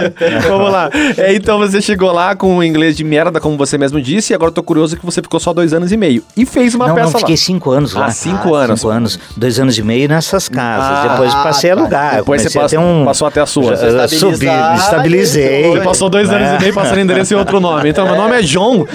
[0.48, 0.90] Vamos lá.
[1.16, 4.35] É, então você chegou lá com um inglês de merda, como você mesmo disse, e
[4.35, 6.22] agora eu tô curioso que você ficou só dois anos e meio.
[6.37, 7.40] E fez uma Não, peça não, fiquei lá.
[7.40, 8.07] cinco anos lá.
[8.07, 8.81] Ah, cinco anos.
[8.81, 9.18] Cinco anos.
[9.37, 10.88] Dois anos e meio nessas casas.
[10.90, 11.81] Ah, Depois passei a tá.
[11.81, 12.16] alugar.
[12.16, 13.05] Depois você passou, um...
[13.05, 13.77] passou até a sua.
[13.77, 14.46] Já Subi,
[14.77, 15.62] estabilizei.
[15.70, 16.57] Você passou dois anos É.
[16.57, 17.88] e meio passando endereço e outro nome.
[17.88, 18.87] Então, meu nome é John.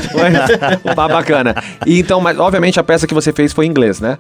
[0.95, 1.55] Tá bacana.
[1.85, 4.17] E então, mas obviamente a peça que você fez foi em inglês, né?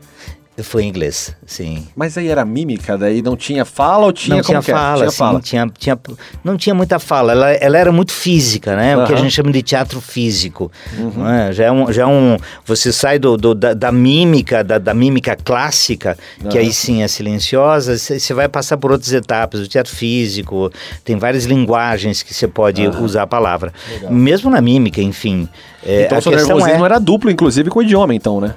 [0.63, 1.87] Foi em inglês, sim.
[1.95, 4.97] Mas aí era mímica, daí não tinha fala ou tinha não como tinha que fala,
[4.97, 5.39] Tinha assim, fala.
[5.39, 5.99] Tinha, tinha,
[6.43, 7.31] não tinha muita fala.
[7.33, 8.97] Ela, ela era muito física, né?
[8.97, 10.71] O que a gente chama de teatro físico.
[10.97, 11.11] Uhum.
[11.17, 11.51] não é?
[11.53, 12.37] Já, é um, já é um.
[12.65, 16.17] Você sai do, do- da, da mímica, da, da mímica clássica,
[16.49, 19.59] que aí sim é silenciosa, você vai passar por outras etapas.
[19.59, 20.71] O teatro físico,
[21.03, 23.71] tem várias linguagens que você pode usar a palavra.
[24.09, 25.47] Mesmo na mímica, enfim.
[25.85, 28.55] É, Então o seu nervosismo é- era duplo, inclusive, com o idioma, então, né?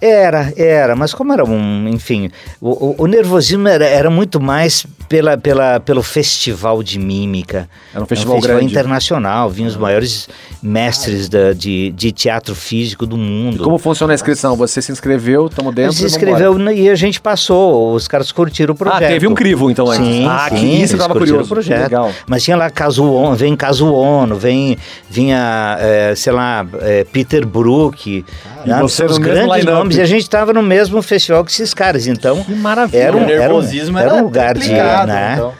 [0.00, 2.30] Era, era, mas como era um, enfim,
[2.60, 7.68] o, o- o nervosismo era, era muito mais pela, pela, pelo festival de mímica.
[7.94, 8.66] Era um festival grande.
[8.66, 10.28] internacional, vinham os maiores
[10.62, 13.62] mestres da- de, de teatro físico do mundo.
[13.62, 14.56] Como funciona a inscrição?
[14.56, 18.72] Você se inscreveu, tamo dentro se e inscreveu e a gente passou, os caras curtiram
[18.72, 19.08] o Ah, projeto.
[19.08, 20.04] teve um crivo, então, antes.
[20.06, 21.44] Sim, ah, que sim, isso eu tava curioso.
[21.44, 21.82] O projeto.
[21.82, 22.10] Legal.
[22.26, 24.76] Mas tinha lá caso ONU, vem caso ONU, vem,
[25.08, 28.24] vinha, eh, sei lá, eh, Peter Brook,
[28.66, 28.80] né?
[28.80, 29.96] você São os grandes nomes.
[29.96, 32.06] E a gente estava no mesmo festival que esses caras.
[32.06, 33.00] Então, Que maravilha.
[33.02, 35.52] era um, o era um, nervosismo era era um lugar de, né, então.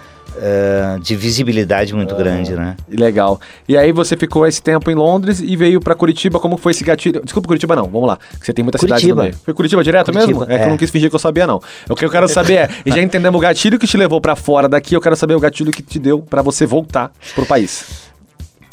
[1.00, 2.76] de visibilidade muito grande, né?
[2.88, 3.40] Legal.
[3.68, 6.40] E aí você ficou esse tempo em Londres e veio pra Curitiba.
[6.40, 7.22] Como foi esse gatilho?
[7.22, 7.84] Desculpa, Curitiba não.
[7.86, 8.18] Vamos lá.
[8.40, 9.22] Você tem muita cidade Curitiba.
[9.22, 9.34] meio.
[9.44, 10.52] Foi Curitiba direto Curitiba, mesmo?
[10.52, 10.70] É, que eu é.
[10.70, 11.60] não quis fingir que eu sabia, não.
[11.88, 14.34] O que eu quero saber é, e já entendemos o gatilho que te levou pra
[14.34, 17.84] fora daqui, eu quero saber o gatilho que te deu pra você voltar pro país.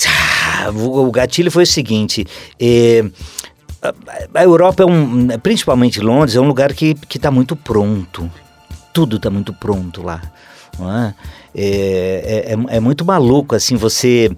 [0.08, 2.26] Ah, o, o gatilho foi o seguinte.
[2.60, 3.06] eh,
[3.82, 8.30] a, Europa é um, principalmente Londres, é um lugar que que está muito pronto.
[8.94, 10.22] Tudo está muito pronto lá.
[10.80, 11.14] é?
[11.56, 14.32] É, é, é- é muito maluco assim você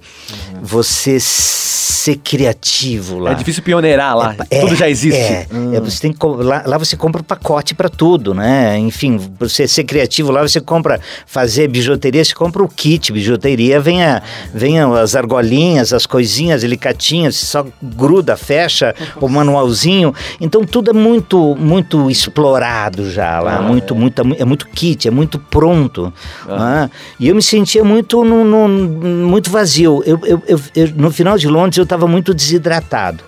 [0.62, 3.32] você ser criativo lá.
[3.32, 4.36] É difícil pioneirar lá.
[4.49, 5.17] É, Tudo já existe.
[5.19, 8.78] É, é, você tem que, lá, lá você compra pacote para tudo, né?
[8.78, 14.04] Enfim, você ser criativo lá, você compra fazer bijuteria, você compra o kit bijuteria, vem,
[14.04, 14.21] a,
[14.54, 20.13] vem as argolinhas, as coisinhas, alicatinhas, você só gruda, fecha o manualzinho.
[20.41, 25.39] Então tudo é muito muito explorado já lá, muito, muito, é muito kit, é muito
[25.39, 26.12] pronto.
[26.47, 26.89] né?
[27.19, 30.01] E eu me sentia muito, no, no- muito vazio.
[30.05, 33.23] Eu, eu, eu- eu- no final de Londres eu estava muito desidratado.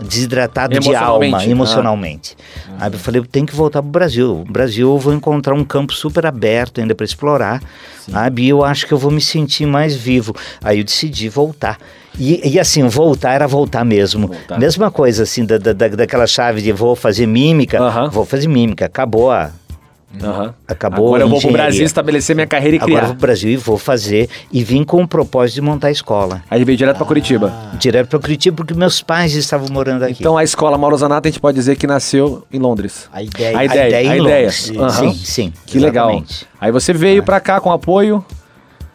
[0.00, 1.50] Desidratado de alma, Emocionalmente.
[1.50, 2.36] emocionalmente.
[2.78, 4.44] Aí eu falei, tem que voltar pro Brasil.
[4.46, 7.60] No Brasil eu vou encontrar um campo super aberto ainda para explorar,
[8.08, 8.44] sabe?
[8.44, 10.36] E eu acho que eu vou me sentir mais vivo.
[10.62, 11.78] Aí eu decidi voltar.
[12.16, 14.28] E, e assim, voltar era voltar mesmo.
[14.28, 14.58] Voltar.
[14.60, 18.86] Mesma coisa assim, da, da, da- daquela chave de vou fazer mímica, vou fazer mímica.
[18.86, 19.50] Acabou a,
[20.22, 20.54] Aham.
[20.66, 21.66] Acabou Agora a eu vou pro engenharia.
[21.70, 23.06] Brasil estabelecer minha carreira e Agora eu criar.
[23.08, 24.28] vou pro Brasil e vou fazer.
[24.50, 26.42] E vim com o propósito de montar a escola.
[26.50, 27.52] Aí veio direto pra Curitiba.
[27.78, 30.16] Direto para Curitiba, porque meus pais estavam morando aqui.
[30.20, 33.08] Então a escola Mauro Zanato a gente pode dizer que nasceu em Londres.
[33.12, 33.58] A ideia.
[33.58, 34.22] A ideia, a em ideia.
[34.46, 34.72] Londres.
[34.76, 34.90] Aham.
[34.90, 35.52] Sim, sim.
[35.66, 36.08] Que legal.
[36.10, 36.46] exatamente.
[36.60, 38.24] Aí você veio pra cá com apoio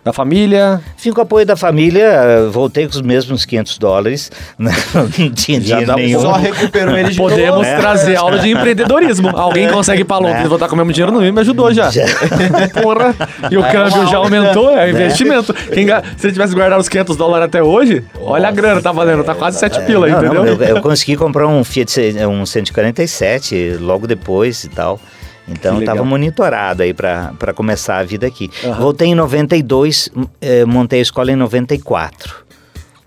[0.03, 0.81] da família.
[1.01, 4.31] Vim com o apoio da família, eh, voltei com os mesmos 500 dólares.
[4.59, 4.71] né?
[4.93, 6.19] Não tinha dinheiro nenhum.
[6.21, 7.79] Só recuperou ele de Podemos novo.
[7.79, 9.29] trazer aula de empreendedorismo.
[9.29, 10.47] Alguém consegue ir pra Londres É.
[10.47, 11.89] voltar com o mesmo dinheiro no me ajudou já.
[11.89, 12.03] Já.
[12.81, 13.15] Porra.
[13.49, 14.17] E o É câmbio já aula.
[14.17, 15.53] aumentou, é investimento.
[15.53, 15.87] Quem
[16.17, 19.33] se ele tivesse guardado os 500 dólares até hoje, olha a grana, tá valendo, tá
[19.35, 20.43] quase 7 pila, Não, entendeu?
[20.43, 21.93] não, eu, eu consegui comprar um Fiat
[22.29, 24.99] um 147 logo depois e tal.
[25.47, 28.49] Então estava monitorado aí para começar a vida aqui.
[28.79, 30.09] Voltei em 92,
[30.41, 32.43] eh, montei a escola em 94.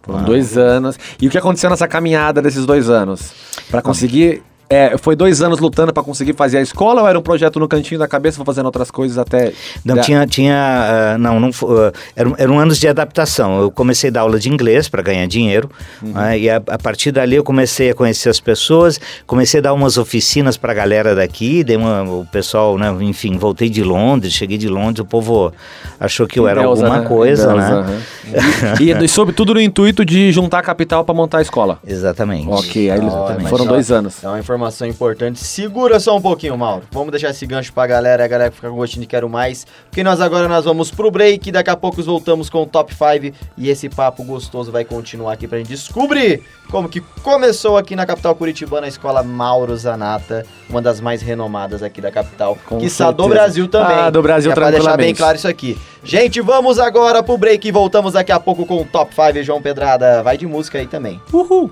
[0.02, 0.98] Foram dois anos.
[1.20, 3.32] E o que aconteceu nessa caminhada desses dois anos?
[3.70, 4.42] Pra conseguir.
[4.68, 7.68] É, foi dois anos lutando pra conseguir fazer a escola ou era um projeto no
[7.68, 9.52] cantinho da cabeça, vou fazendo outras coisas até.
[9.84, 13.60] Não, tinha, tinha ah, não, não fo- ah, eram, eram anos de adaptação.
[13.60, 15.70] Eu comecei a dar aula de inglês para ganhar dinheiro,
[16.02, 19.72] né, e a, a partir dali eu comecei a conhecer as pessoas, comecei a dar
[19.72, 24.32] umas oficinas para a galera daqui, dei uma, o pessoal, né, enfim, voltei de Londres,
[24.32, 25.52] cheguei de Londres, o povo
[26.00, 27.06] achou que eu era alguma né?
[27.06, 27.62] coisa, né?
[27.70, 27.96] aham.
[28.80, 31.78] E, e sobre tudo no intuito de juntar capital pra montar a escola.
[31.86, 32.48] Exatamente.
[32.48, 33.48] Ok, aí eles Exatamente.
[33.48, 34.22] foram dois anos.
[34.24, 34.55] É uma informação
[34.86, 35.38] importante.
[35.38, 36.84] Segura só um pouquinho, Mauro.
[36.90, 39.66] Vamos deixar esse gancho pra galera, a galera fica com gostinho de quero mais.
[39.88, 43.36] Porque nós agora nós vamos pro break, daqui a pouco voltamos com o Top 5
[43.56, 48.06] e esse papo gostoso vai continuar aqui pra gente descobrir como que começou aqui na
[48.06, 52.86] capital curitibana a escola Mauro Zanata, uma das mais renomadas aqui da capital, Com que
[52.86, 53.28] está do.
[53.28, 53.96] Brasil também.
[53.96, 55.78] Ah, do Brasil é pra deixar bem claro isso aqui.
[56.02, 59.60] Gente, vamos agora pro break e voltamos daqui a pouco com o Top 5, João
[59.60, 60.22] Pedrada.
[60.22, 61.20] Vai de música aí também.
[61.32, 61.70] Uhul!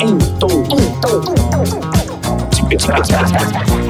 [0.00, 1.20] Em tom, em tom,
[2.50, 3.87] de pedrada.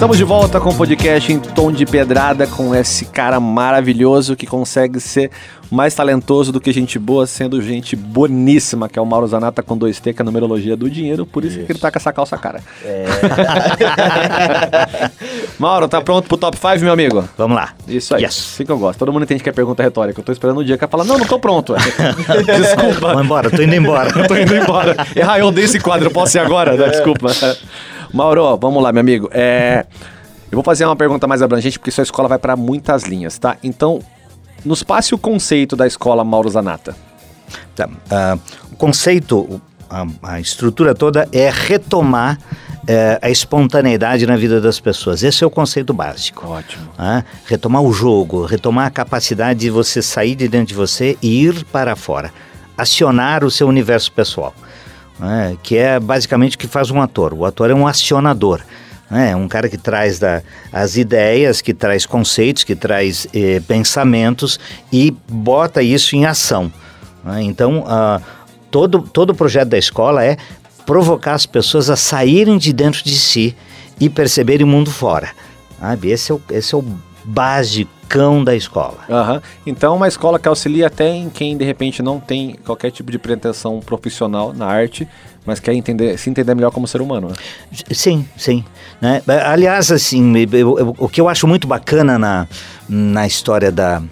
[0.00, 4.46] Estamos de volta com o podcast em tom de pedrada com esse cara maravilhoso que
[4.46, 5.30] consegue ser
[5.70, 9.78] mais talentoso do que gente boa, sendo gente boníssima, que é o Mauro Zanata com
[9.78, 12.38] 2T, que é a numerologia do dinheiro, por isso, que ele tá com essa calça
[12.38, 12.62] cara.
[15.60, 17.22] Mauro, tá pronto pro top 5, meu amigo?
[17.36, 17.74] Vamos lá.
[17.86, 18.52] Isso aí, Yes.
[18.54, 18.98] assim que eu gosto.
[18.98, 20.18] Todo mundo entende que é pergunta retórica.
[20.18, 21.74] Eu tô esperando o dia que vai falar, não, não tô pronto.
[22.46, 23.08] Desculpa.
[23.08, 24.18] Vamos embora, tô indo embora.
[24.18, 24.96] Eu tô indo embora.
[25.28, 26.74] Ah, eu odeio esse quadro, eu posso ir agora?
[26.74, 27.28] Não, Desculpa.
[28.12, 29.28] Mauro, vamos lá, meu amigo.
[29.32, 29.86] É,
[30.50, 33.56] eu vou fazer uma pergunta mais abrangente, porque sua escola vai para muitas linhas, tá?
[33.62, 34.00] Então,
[34.64, 36.96] nos passe o conceito da escola Mauro Zanata.
[37.74, 38.38] Tá, ah,
[38.72, 42.38] o conceito, a, a estrutura toda é retomar
[42.86, 45.22] eh, a espontaneidade na vida das pessoas.
[45.22, 46.46] Esse é o conceito básico.
[46.48, 46.88] Ótimo.
[46.98, 47.24] né?
[47.46, 51.64] retomar o jogo, retomar a capacidade de você sair de dentro de você e ir
[51.66, 52.32] para fora,
[52.76, 54.54] acionar o seu universo pessoal,
[55.20, 55.56] né?
[55.62, 57.34] que é basicamente o que faz um ator.
[57.34, 58.62] O ator é um acionador.
[59.10, 60.40] É um cara que traz da,
[60.72, 64.58] as ideias, que traz conceitos, que traz eh, pensamentos
[64.92, 66.72] e bota isso em ação.
[67.24, 67.42] né?
[67.42, 68.20] Então, ah,
[68.70, 70.36] todo, todo o projeto da escola é
[70.86, 73.56] provocar as pessoas a saírem de dentro de si
[73.98, 75.30] e perceberem o mundo fora.
[75.80, 76.10] Sabe?
[76.10, 76.84] Esse é o, esse é o
[77.24, 78.98] basicão da escola.
[79.08, 79.42] Aham.
[79.66, 83.18] Então, uma escola que auxilia até em quem de repente não tem qualquer tipo de
[83.18, 85.06] pretensão profissional na arte,
[85.46, 87.28] mas quer entender, se entender melhor como ser humano.
[87.28, 87.34] Né?
[87.92, 88.64] Sim, sim.
[89.00, 89.22] Né?
[89.46, 92.46] Aliás, assim, eu- eu- o que eu acho muito bacana na,
[92.88, 94.02] na história da,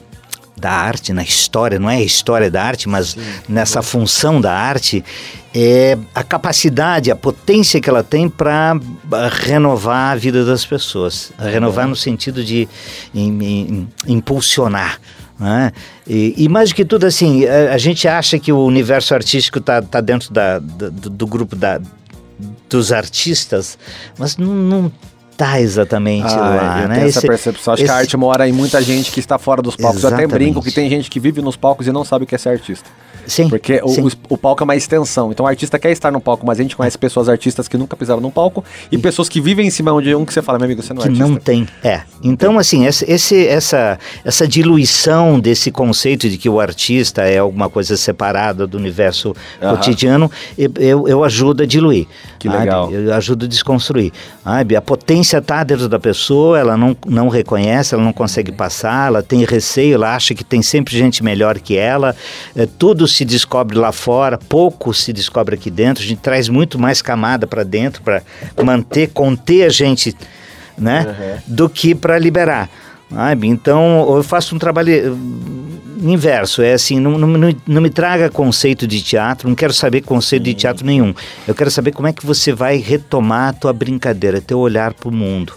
[0.59, 3.16] da arte, na história, não é a história da arte, mas
[3.49, 5.05] nessa função da arte,
[5.55, 8.75] é a capacidade, a potência que ela tem para
[9.42, 11.33] renovar a vida das pessoas.
[11.38, 12.68] Renovar no sentido de
[13.14, 15.01] im- im- impulsionar.
[15.38, 15.73] né?
[16.07, 19.59] E, e mais do que tudo, assim, a, a gente acha que o universo artístico
[19.59, 21.81] está tá dentro da, do, do grupo da,
[22.68, 23.79] dos artistas,
[24.18, 24.92] mas não, não
[25.38, 26.94] tá exatamente lá, Ah, eu né?
[26.96, 27.72] tenho essa Esse- percepção.
[27.74, 30.03] Acho que a esse- arte mora em muita gente que está fora dos palcos.
[30.03, 30.44] Eu até Exatamente.
[30.53, 32.51] brinco que tem gente que vive nos palcos e não sabe o que é ser
[32.51, 32.90] artista.
[33.27, 34.01] Sim, Porque o, sim.
[34.01, 35.31] o- o palco é uma extensão.
[35.31, 37.94] Então o artista quer estar no palco, mas a gente conhece pessoas artistas que nunca
[37.94, 40.64] pisaram num palco e pessoas que vivem em cima de um que você fala, meu
[40.64, 41.29] amigo, você não é que artista.
[41.31, 41.68] não tem.
[41.85, 42.01] É.
[42.22, 47.68] Então, assim, esse, esse- essa, essa diluição desse conceito de que o artista é alguma
[47.68, 49.77] coisa separada do universo Aham.
[49.77, 52.07] cotidiano, eu, eu, eu ajudo a diluir.
[52.38, 52.61] Que sabe?
[52.61, 52.90] legal.
[52.90, 54.11] Eu ajudo a desconstruir.
[54.42, 54.74] Sabe?
[54.74, 59.22] A potência está dentro da pessoa, ela não, não reconhece, ela não consegue passar, ela
[59.22, 62.16] tem receio, ela acha que tem sempre gente melhor que ela,
[62.56, 66.78] é, tudo se descobre lá fora, pouco se descobre aqui dentro, a gente traz muito
[66.78, 68.22] mais camada para dentro para
[68.64, 70.16] manter, conter a gente
[70.78, 71.42] né?
[71.46, 72.70] Do que para liberar.
[73.10, 73.48] Sabe?
[73.48, 75.18] Então eu faço um trabalho
[76.00, 80.44] inverso, é assim, não, não, não, me traga conceito de teatro, não quero saber conceito
[80.44, 81.14] de teatro nenhum.
[81.46, 85.08] Eu quero saber como é que você vai retomar a tua brincadeira, teu olhar para
[85.08, 85.52] o mundo.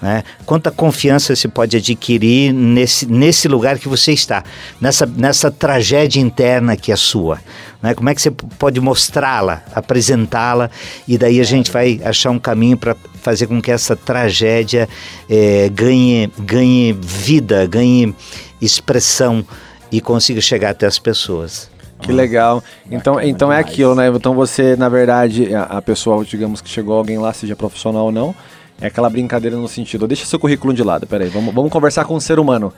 [0.00, 0.22] Né?
[0.44, 4.44] Quanta confiança você pode adquirir nesse, nesse lugar que você está,
[4.80, 7.40] nessa, nessa tragédia interna que é sua.
[7.82, 7.94] Né?
[7.94, 10.70] Como é que você pode mostrá-la, apresentá-la,
[11.08, 14.88] e daí a gente vai achar um caminho para fazer com que essa tragédia
[15.28, 18.14] eh, ganhe, ganhe vida, ganhe
[18.60, 19.44] expressão
[19.90, 21.70] e consiga chegar até as pessoas.
[22.00, 22.62] Que legal.
[22.90, 23.66] Então, então é demais.
[23.72, 24.08] aquilo, né?
[24.08, 28.12] Então você, na verdade, a, a pessoa, digamos que chegou alguém lá, seja profissional ou
[28.12, 28.34] não,
[28.80, 32.14] é aquela brincadeira no sentido, deixa seu currículo de lado, peraí, vamos, vamos conversar com
[32.14, 32.70] um ser humano.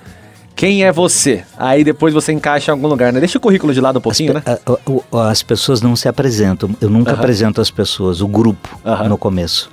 [0.55, 1.45] Quem é você?
[1.57, 3.21] Aí depois você encaixa em algum lugar, né?
[3.21, 4.43] Deixa o currículo de lado um pouquinho, né?
[4.45, 6.71] A- As pessoas não se apresentam.
[6.81, 7.19] Eu nunca Aham.
[7.21, 9.09] apresento as pessoas, o grupo, Aham.
[9.09, 9.71] no começo.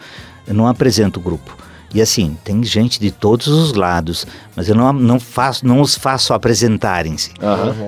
[0.47, 1.57] Eu não apresento o grupo.
[1.95, 5.95] E assim, tem gente de todos os lados, mas eu não, não, faço, não os
[5.95, 7.31] faço apresentarem-se.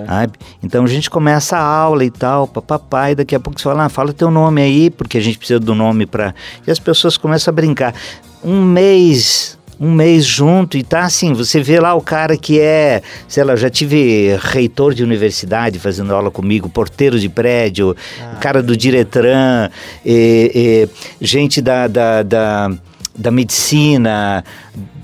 [0.06, 0.32] Sabe?
[0.62, 3.84] Então a gente começa a aula e tal, papapá, e daqui a pouco você fala,
[3.84, 6.34] ah, fala teu nome aí, porque a gente precisa do nome para.
[6.66, 7.94] E as pessoas começam a brincar.
[8.42, 13.02] Um mês, um mês junto e tá assim, você vê lá o cara que é,
[13.28, 17.94] sei lá, já tive reitor de universidade fazendo aula comigo, porteiro de prédio,
[18.40, 19.68] cara do Diretran,
[20.04, 20.88] e-
[21.20, 22.70] e gente da- da- da
[23.18, 24.44] da medicina,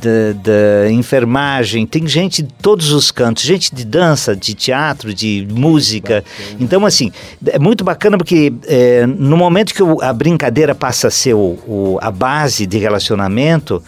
[0.00, 6.22] da, enfermagem, tem gente de todos os cantos, gente de dança, de teatro, de música.
[6.61, 7.11] Então, assim,
[7.46, 11.59] é muito bacana porque é, no momento que o- a brincadeira passa a ser o,
[11.66, 13.83] o- a base de relacionamento,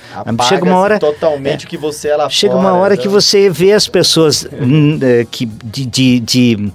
[0.48, 0.98] chega uma hora.
[0.98, 3.86] totalmente o que você é lá Chega fora, uma hora que então- você vê as
[3.86, 6.72] pessoas hum, eh, que de, de, de,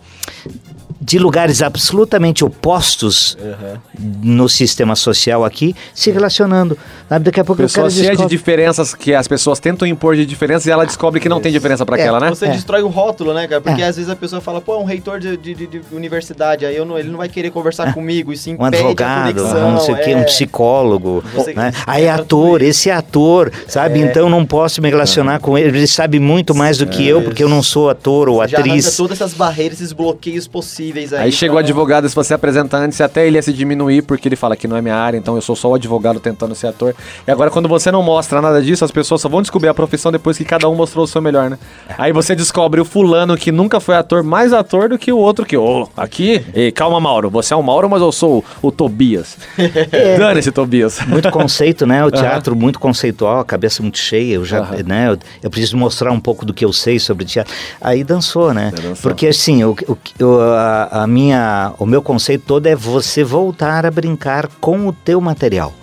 [1.03, 3.35] de lugares absolutamente opostos
[4.21, 6.77] no sistema social aqui se relacionando.
[7.09, 7.25] Sabe?
[7.25, 10.25] Daqui a pouco o cara cheias de descobre- diferenças que as pessoas tentam impor de
[10.25, 12.29] diferenças e ela descobre que não tem diferença pra É, aquela, né?
[12.29, 12.49] Você É.
[12.51, 13.59] destrói o rótulo, né, cara?
[13.61, 13.87] Porque É.
[13.87, 16.75] às vezes a pessoa fala, pô, é um reitor de, de- de- de universidade, aí
[16.75, 19.67] eu não- ele não vai querer conversar comigo, e se um advogado, conexão.
[19.69, 20.17] um não sei o quê, é.
[20.17, 21.71] um psicólogo, Você- né?
[21.71, 24.01] você Aí é ator, esse é ator, sabe?
[24.01, 24.05] É.
[24.05, 27.43] Então não posso me relacionar com ele, ele sabe muito mais do que eu, porque
[27.43, 28.95] eu não sou ator ou Você já arranca atriz.
[28.95, 31.07] todas essas barreiras, esses bloqueios possíveis aí.
[31.25, 34.27] Aí chega o pra- advogado, se você apresenta antes, até ele ia se diminuir, porque
[34.27, 36.67] ele fala que não é minha área, então eu sou só o advogado tentando ser
[36.67, 36.93] ator.
[37.27, 40.11] E agora, quando você não mostra nada disso, as pessoas só vão descobrir a profissão
[40.11, 41.57] depois que cada um mostrou o seu melhor, né?
[41.97, 45.45] Aí você descobre o fulano que nunca foi ator, mais ator do que o outro
[45.45, 48.71] que, ô, aqui, ei, calma, Mauro, você é o Mauro, mas eu sou o, o
[48.71, 49.37] Tobias.
[50.17, 50.99] Dane-se, Tobias.
[51.07, 52.03] Muito conceito, né?
[52.05, 54.35] O teatro muito conceitual, a cabeça muito cheia.
[54.35, 54.83] Eu já, Aham.
[54.85, 55.09] né?
[55.09, 57.53] Eu, eu preciso mostrar um pouco do que eu sei sobre teatro.
[57.79, 58.71] Aí dançou, né?
[58.75, 58.95] dançou.
[59.01, 60.39] Porque assim, o, o, o-
[60.91, 65.19] a, a minha, o meu conceito todo é você voltar a brincar com o teu
[65.21, 65.73] material,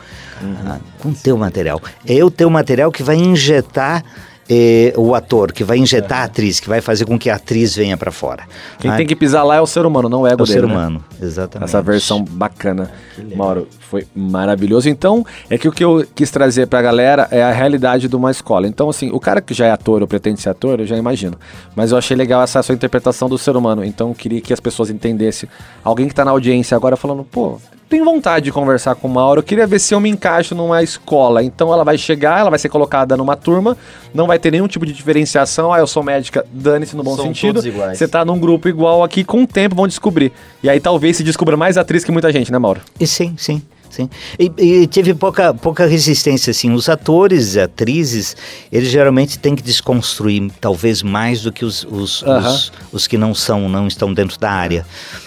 [0.66, 1.80] Ah, com o teu material.
[2.06, 4.04] É o teu material que vai injetar
[4.48, 7.74] eh, o ator, que vai injetar a atriz, que vai fazer com que a atriz
[7.76, 8.44] venha para fora.
[8.78, 10.46] Quem Ah, tem que pisar lá é o ser humano, não o ego é o
[10.46, 10.72] dele, ser né?
[10.72, 11.68] humano, exatamente.
[11.68, 12.90] Essa versão bacana.
[13.34, 14.88] Mauro, foi maravilhoso.
[14.88, 18.30] Então, é que o que eu quis trazer pra galera é a realidade de uma
[18.30, 18.66] escola.
[18.66, 21.36] Então, assim, o cara que já é ator ou pretende ser ator, eu já imagino.
[21.74, 23.84] Mas eu achei legal essa sua interpretação do ser humano.
[23.84, 25.48] Então, eu queria que as pessoas entendessem.
[25.84, 29.38] Alguém que tá na audiência agora falando, pô, tenho vontade de conversar com o Mauro,
[29.38, 31.42] eu queria ver se eu me encaixo numa escola.
[31.42, 33.76] Então ela vai chegar, ela vai ser colocada numa turma,
[34.12, 35.72] não vai ter nenhum tipo de diferenciação.
[35.72, 37.62] Ah, eu sou médica, dane-se no bom São sentido.
[37.62, 40.32] Você tá num grupo igual aqui, com o tempo vão descobrir.
[40.62, 42.82] E aí talvez se descubra mais atriz que muita gente, né, Mauro?
[43.00, 43.62] E sim, sim.
[43.90, 44.08] Sim.
[44.38, 46.70] E, e teve pouca, pouca resistência, assim.
[46.72, 48.36] Os atores atrizes,
[48.70, 53.34] eles geralmente têm que desconstruir, talvez mais do que os, os, os, os que não
[53.34, 54.86] são, não estão dentro da área.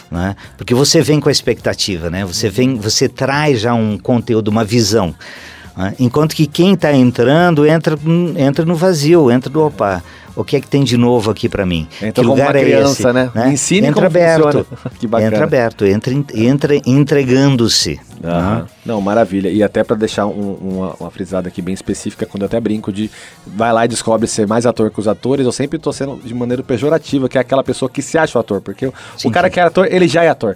[0.09, 0.35] Né?
[0.57, 2.23] Porque você vem com a expectativa, né?
[2.23, 5.15] Você vem, você traz já um conteúdo, uma visão.
[5.75, 5.95] né?
[5.99, 10.03] Enquanto que quem está entrando, entra, hum, entra no vazio, entra no opa.
[10.35, 11.87] O que é que tem de novo aqui para mim?
[12.01, 13.13] Entra que lugar é criança, esse?
[13.13, 13.31] né?
[13.35, 14.65] Me ensine entra como aberto.
[14.99, 15.27] Que bacana.
[15.35, 17.99] Entra aberto, entra, entra entregando-se.
[18.23, 18.67] Aham.
[18.85, 19.49] Não, maravilha.
[19.49, 22.91] E até pra deixar um- uma, uma frisada aqui bem específica, quando eu até brinco
[22.91, 23.09] de
[23.45, 26.33] vai lá e descobre ser mais ator que os atores, eu sempre tô sendo de
[26.33, 29.31] maneira pejorativa, que é aquela pessoa que se acha o ator, porque o, Sim, o
[29.31, 29.53] cara sim.
[29.53, 30.55] que é ator, ele já é ator.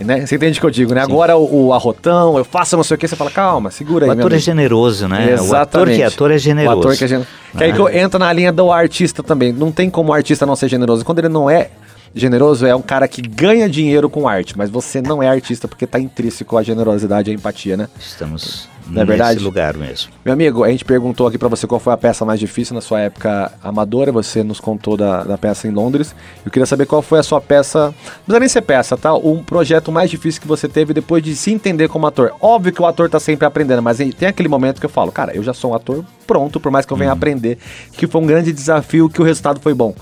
[0.00, 0.24] Né?
[0.24, 1.02] Você entende o que eu digo, né?
[1.02, 4.10] Agora o, o arrotão, eu faço não sei o que, você fala, calma, segura aí.
[4.10, 5.36] O ator é generoso, né?
[5.40, 6.76] O ator que é ator é generoso.
[6.76, 7.30] O ator que é generoso.
[7.56, 9.52] Que aí que entra na linha do artista também.
[9.52, 11.04] Não tem como o artista não ser generoso.
[11.04, 11.70] Quando ele não é
[12.14, 15.86] generoso, é um cara que ganha dinheiro com arte, mas você não é artista porque
[15.86, 17.88] tá intrínseco a generosidade e a empatia, né?
[17.98, 19.40] Estamos Não é nesse verdade?
[19.40, 20.10] lugar mesmo.
[20.24, 22.80] Meu amigo, a gente perguntou aqui pra você qual foi a peça mais difícil na
[22.80, 24.10] sua época amadora.
[24.10, 26.14] Você nos contou da, da peça em Londres.
[26.44, 27.86] Eu queria saber qual foi a sua peça.
[27.86, 27.92] Não
[28.24, 29.14] precisa nem ser peça, tá?
[29.14, 32.32] Um projeto mais difícil que você teve depois de se entender como ator.
[32.40, 35.36] Óbvio que o ator tá sempre aprendendo, mas tem aquele momento que eu falo, cara,
[35.36, 37.58] eu já sou um ator pronto, por mais que eu venha aprender.
[37.92, 39.94] Que foi um grande desafio, que o resultado foi bom.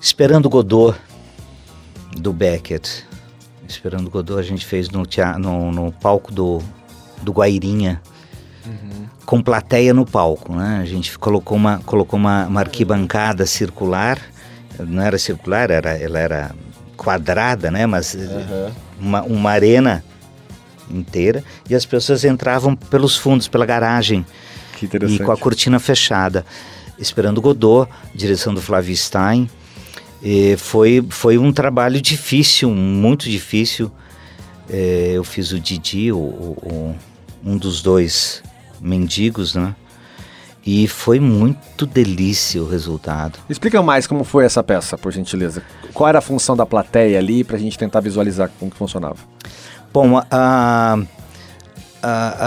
[0.00, 0.96] Esperando Godot,
[2.16, 3.11] do Beckett.
[3.72, 6.60] Esperando Godot a gente fez no, tea- no, no palco do,
[7.22, 8.00] do Guairinha.
[9.24, 10.80] Com plateia no palco, né?
[10.82, 14.18] A gente colocou uma, colocou uma, uma arquibancada circular.
[14.78, 16.50] Não era circular, era, ela era
[16.96, 17.86] quadrada, né?
[17.86, 18.14] Mas
[19.00, 20.04] uma, uma arena
[20.90, 21.42] inteira.
[21.68, 24.24] E as pessoas entravam pelos fundos, pela garagem.
[25.14, 26.44] E com a cortina fechada.
[26.98, 29.48] Esperando Godot, direção do Flávio Stein.
[30.22, 33.90] E foi, foi um trabalho difícil, muito difícil.
[34.70, 36.94] É, eu fiz o Didi, o, o-
[37.44, 38.42] um dos dois
[38.80, 39.74] mendigos, né?
[40.64, 43.36] E foi muito delícia o resultado.
[43.50, 45.60] Explica mais como foi essa peça, por gentileza.
[45.92, 49.16] Qual era a função da plateia ali pra gente tentar visualizar como que funcionava?
[49.92, 50.96] Bom, a, a,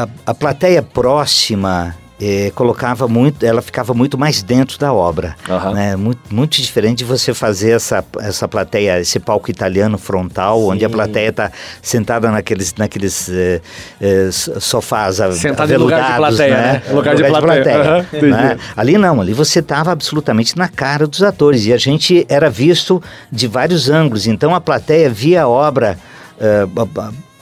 [0.03, 5.35] a, a plateia próxima eh, colocava muito, ela ficava muito mais dentro da obra.
[5.49, 5.73] Aham.
[5.73, 5.95] Né?
[5.95, 10.89] Muito, muito diferente de você fazer essa, essa plateia, esse palco italiano frontal, onde a
[10.89, 11.51] plateia está
[11.81, 13.61] sentada naqueles, naqueles eh,
[13.99, 16.81] eh, so- sofás Sentada em lugar de aveludados, plateia, né?
[16.91, 17.81] Lugar de plateia.
[17.81, 18.27] Aham, entendi.
[18.31, 18.57] né?
[18.75, 23.01] Ali não, ali você estava absolutamente na cara dos atores e a gente era visto
[23.31, 24.27] de vários ângulos.
[24.27, 25.97] Então a plateia via a obra.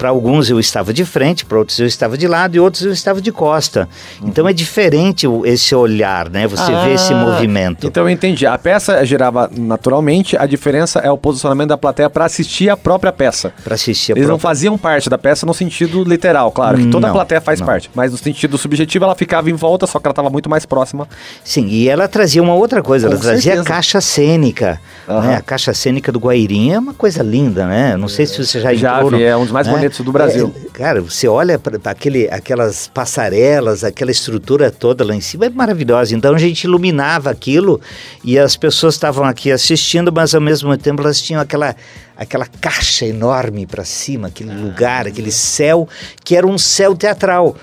[0.03, 2.91] Para alguns eu estava de frente, para outros eu estava de lado e outros eu
[2.91, 3.87] estava de costa.
[4.21, 6.45] Então é diferente esse olhar, né?
[6.45, 7.87] Você vê esse Ah, movimento.
[7.87, 8.45] Então eu entendi.
[8.45, 13.13] A peça girava naturalmente, a diferença é o posicionamento da plateia pra assistir a própria
[13.13, 13.53] peça.
[13.63, 16.87] Para assistir a Eles não própria- faziam parte da peça no sentido literal, claro, que
[16.87, 17.65] toda a Não, plateia faz não.
[17.65, 17.89] parte.
[17.95, 21.07] Mas no sentido subjetivo, ela ficava em volta, só que ela estava muito mais próxima.
[21.45, 23.61] Sim, e ela trazia uma outra coisa, Com ela trazia certeza.
[23.61, 24.81] a caixa cênica.
[25.07, 25.27] Aham.
[25.27, 25.35] Né?
[25.37, 27.95] A caixa cênica do Guairinha é uma coisa linda, né?
[27.95, 29.11] Não sei se você já Já entrou.
[29.11, 29.73] vi, no- é um dos mais né?
[29.73, 30.53] bonitos do Brasil.
[30.65, 35.49] É, cara, você olha para aquele, aquelas passarelas, aquela estrutura toda lá em cima, é
[35.49, 36.15] maravilhosa.
[36.15, 37.81] Então a gente iluminava aquilo
[38.23, 41.75] e as pessoas estavam aqui assistindo, mas ao mesmo tempo elas tinham aquela,
[42.15, 44.55] aquela caixa enorme para cima, aquele Ah.
[44.55, 45.87] lugar, aquele céu,
[46.23, 47.55] que era um céu teatral.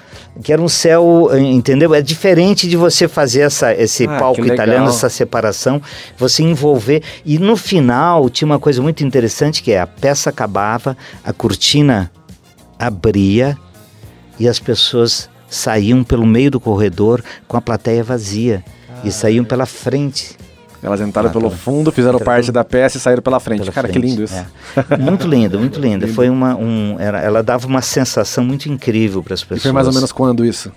[0.44, 1.92] Que era um céu, entendeu?
[1.92, 5.82] É diferente de você fazer essa, esse Ah, palco italiano, essa separação,
[6.16, 7.02] você envolver.
[7.26, 12.10] E no final tinha uma coisa muito interessante que é a peça acabava, a cortina
[12.80, 13.56] abria
[14.38, 18.64] e as pessoas saíam pelo meio do corredor com a plateia vazia
[19.04, 20.36] e saíam pela frente.
[20.82, 23.60] Elas entraram Ah, pelo fundo, fizeram parte da peça e saíram pela frente.
[23.60, 24.06] pela Cara, que frente.
[24.08, 24.34] lindo isso.
[24.34, 24.96] É.
[24.96, 26.08] Muito lindo, muito lindo.
[26.08, 29.62] Foi uma, um, era- ela dava uma sensação muito incrível para as E pessoas.
[29.64, 30.72] foi mais ou menos quando isso?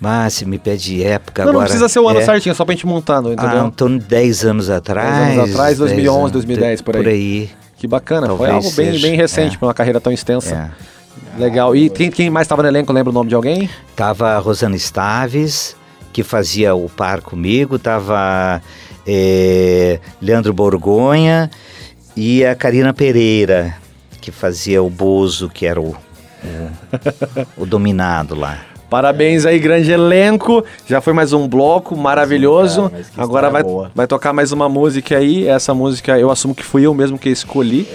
[0.00, 1.64] Mas se me pede época não, agora.
[1.64, 3.70] não precisa ser o ano é, certinho, só pra gente montando, Ah, entendeu?
[3.72, 5.38] torno de 10 anos atrás.
[5.38, 7.02] anos atrás, 2011, 10 2010, por aí.
[7.02, 7.50] Por aí.
[7.76, 9.58] Que bacana, foi Talvez algo bem, seja, bem recente é.
[9.58, 10.54] pra uma carreira tão extensa.
[10.54, 10.70] É.
[11.38, 11.74] Legal.
[11.74, 13.68] E quem, quem mais estava no elenco, lembra o nome de alguém?
[13.94, 15.76] Tava a Rosana Staves,
[16.12, 18.62] que fazia o par comigo, tava
[19.06, 21.50] eh, Leandro Borgonha
[22.16, 23.74] e a Karina Pereira,
[24.20, 25.96] que fazia o Bozo, que era o,
[27.56, 28.69] o, o dominado lá.
[28.90, 30.64] Parabéns aí, grande elenco.
[30.86, 32.82] Já foi mais um bloco maravilhoso.
[32.82, 33.90] cara, mas que Agora vai, boa.
[33.94, 35.46] vai tocar mais uma música aí.
[35.46, 37.86] Essa música eu assumo que fui eu mesmo que escolhi.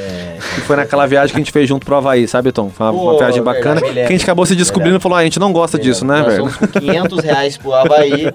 [0.55, 2.69] Que foi naquela viagem que a gente fez junto pro Havaí, sabe, Tom?
[2.69, 3.81] Foi uma, uma Pô, viagem verdade, bacana.
[3.81, 6.05] me que a gente acabou se descobrindo e falou: ah, a gente não gosta disso,
[6.05, 6.37] né, Nós velho?
[6.49, 8.27] fomos com 500 reais pro Havaí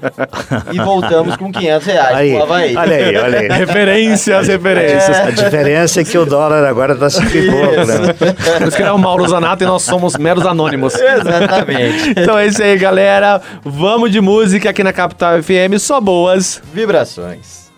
[0.73, 2.77] e voltamos com 500 reais Aí, pro Havaí.
[2.77, 3.49] olha aí, olha aí.
[3.49, 5.17] Referências, referências.
[5.19, 8.13] A diferença é que o dólar agora tá se pouco, né?
[8.59, 10.95] Por isso que ele é o Mauro Zanato e nós somos meros anônimos.
[10.95, 12.11] Exatamente.
[12.17, 13.41] Então é isso aí, galera.
[13.65, 16.61] Vamos de música aqui na Capital FM, só boas.
[16.73, 17.71] Vibrações.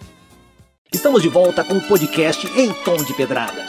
[0.93, 3.67] Estamos de volta com o podcast Em Tom de Pedrada.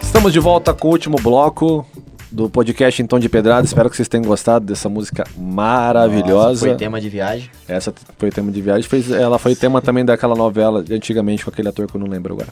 [0.00, 1.86] Estamos de volta com o último bloco
[2.34, 3.64] do podcast Em Tom de Pedrada.
[3.64, 6.48] Espero que vocês tenham gostado dessa música maravilhosa.
[6.48, 7.48] Nossa, foi tema de viagem.
[7.68, 8.82] Essa foi tema de viagem.
[8.82, 12.08] Fez, ela foi tema também daquela novela de antigamente com aquele ator que eu não
[12.08, 12.48] lembro agora.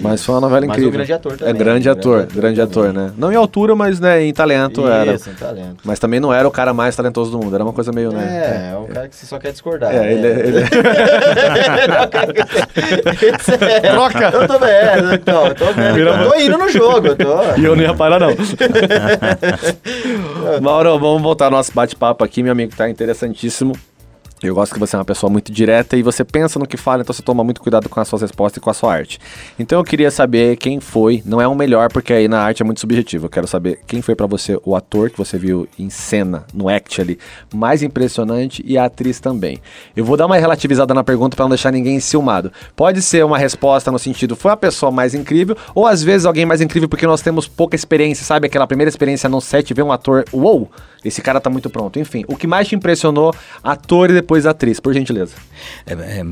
[0.00, 0.88] Mas foi uma novela Mas incrível.
[0.88, 3.12] um grande ator também, É grande um ator, grande ator grande ator, né?
[3.18, 5.12] Não em altura, mas né, em talento era.
[5.12, 5.76] Isso, um talento.
[5.84, 7.54] Mas também não era o cara mais talentoso do mundo.
[7.54, 8.24] Era uma coisa meio, né?
[8.24, 9.94] É, é um cara que você só quer discordar.
[9.94, 10.12] É, né?
[10.14, 10.58] ele, ele
[13.82, 14.30] É, Troca!
[14.32, 15.98] Eu tô vendo, então, eu tô vendo.
[15.98, 17.60] Eu tô indo no jogo, eu tô.
[17.60, 18.30] E eu não ia parar, não.
[20.60, 23.72] Mauro, vamos voltar ao nosso bate-papo aqui, meu amigo, tá interessantíssimo.
[24.42, 27.02] Eu gosto que você é uma pessoa muito direta e você pensa no que fala,
[27.02, 29.18] então você toma muito cuidado com as suas respostas e com a sua arte.
[29.58, 32.64] Então eu queria saber quem foi, não é o melhor, porque aí na arte é
[32.64, 33.26] muito subjetivo.
[33.26, 36.70] Eu quero saber quem foi pra você o ator que você viu em cena, no
[36.70, 37.18] act ali,
[37.52, 39.58] mais impressionante e a atriz também.
[39.94, 42.50] Eu vou dar uma relativizada na pergunta pra não deixar ninguém enciumado.
[42.74, 46.46] Pode ser uma resposta no sentido, foi a pessoa mais incrível, ou às vezes alguém
[46.46, 48.46] mais incrível porque nós temos pouca experiência, sabe?
[48.46, 50.70] Aquela primeira experiência no set, ver um ator, uou,
[51.04, 51.98] esse cara tá muito pronto.
[51.98, 55.34] Enfim, o que mais te impressionou, ator e depois atriz, por gentileza.
[55.84, 56.24] É, é,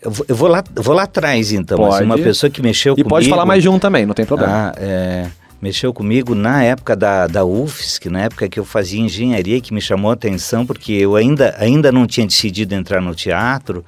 [0.00, 1.76] eu, vou, lá, vou lá atrás, então.
[1.76, 1.96] Pode.
[1.96, 3.10] Assim, uma pessoa que mexeu E comigo...
[3.10, 4.72] pode falar mais de um também, não tem problema.
[4.74, 5.26] Ah, é,
[5.60, 9.82] mexeu comigo na época da, da UFSC, na época que eu fazia engenharia, que me
[9.82, 13.84] chamou a atenção, porque eu ainda, ainda não tinha decidido entrar no teatro.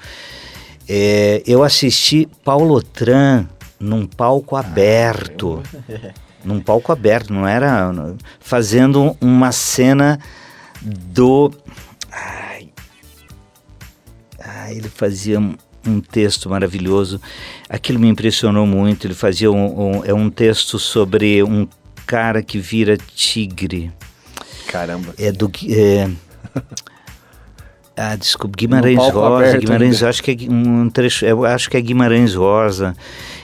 [0.86, 3.46] É, eu assisti Paulo Tran
[3.80, 5.62] num palco aberto.
[6.44, 7.92] Num palco aberto, não era.
[8.38, 10.20] Fazendo uma cena
[10.80, 11.50] do.
[12.12, 12.45] Ai,
[14.64, 15.54] ai, ele fazia um,
[15.86, 17.20] um texto maravilhoso.
[17.68, 19.06] Aquilo me impressionou muito.
[19.06, 21.66] Ele fazia um, um- é um texto sobre um
[22.06, 23.90] cara que vira tigre.
[24.68, 25.14] Caramba.
[25.18, 25.50] É do.
[25.70, 26.08] É,
[27.96, 29.56] ah, desculpa, Guimarães Rosa.
[29.58, 30.08] Guimarães, ainda.
[30.10, 32.94] acho que é um trecho, eu acho que é Guimarães Rosa.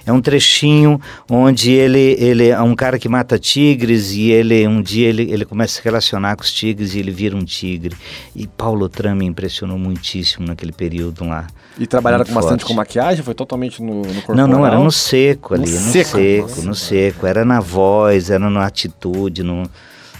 [0.04, 1.00] É um trechinho
[1.30, 5.44] onde ele, ele é um cara que mata tigres e ele um dia ele, ele
[5.44, 7.96] começa a se relacionar com os tigres e ele vira um tigre.
[8.34, 11.46] E Paulo Tran me impressionou muitíssimo naquele período lá.
[11.78, 13.24] E trabalharam com bastante com maquiagem?
[13.24, 14.36] Foi totalmente no, no corporal?
[14.36, 16.10] Não, não, era no seco ali, No no, seco?
[16.10, 17.26] seco, Nossa, no seco.
[17.26, 19.62] Era na voz, era na atitude, no,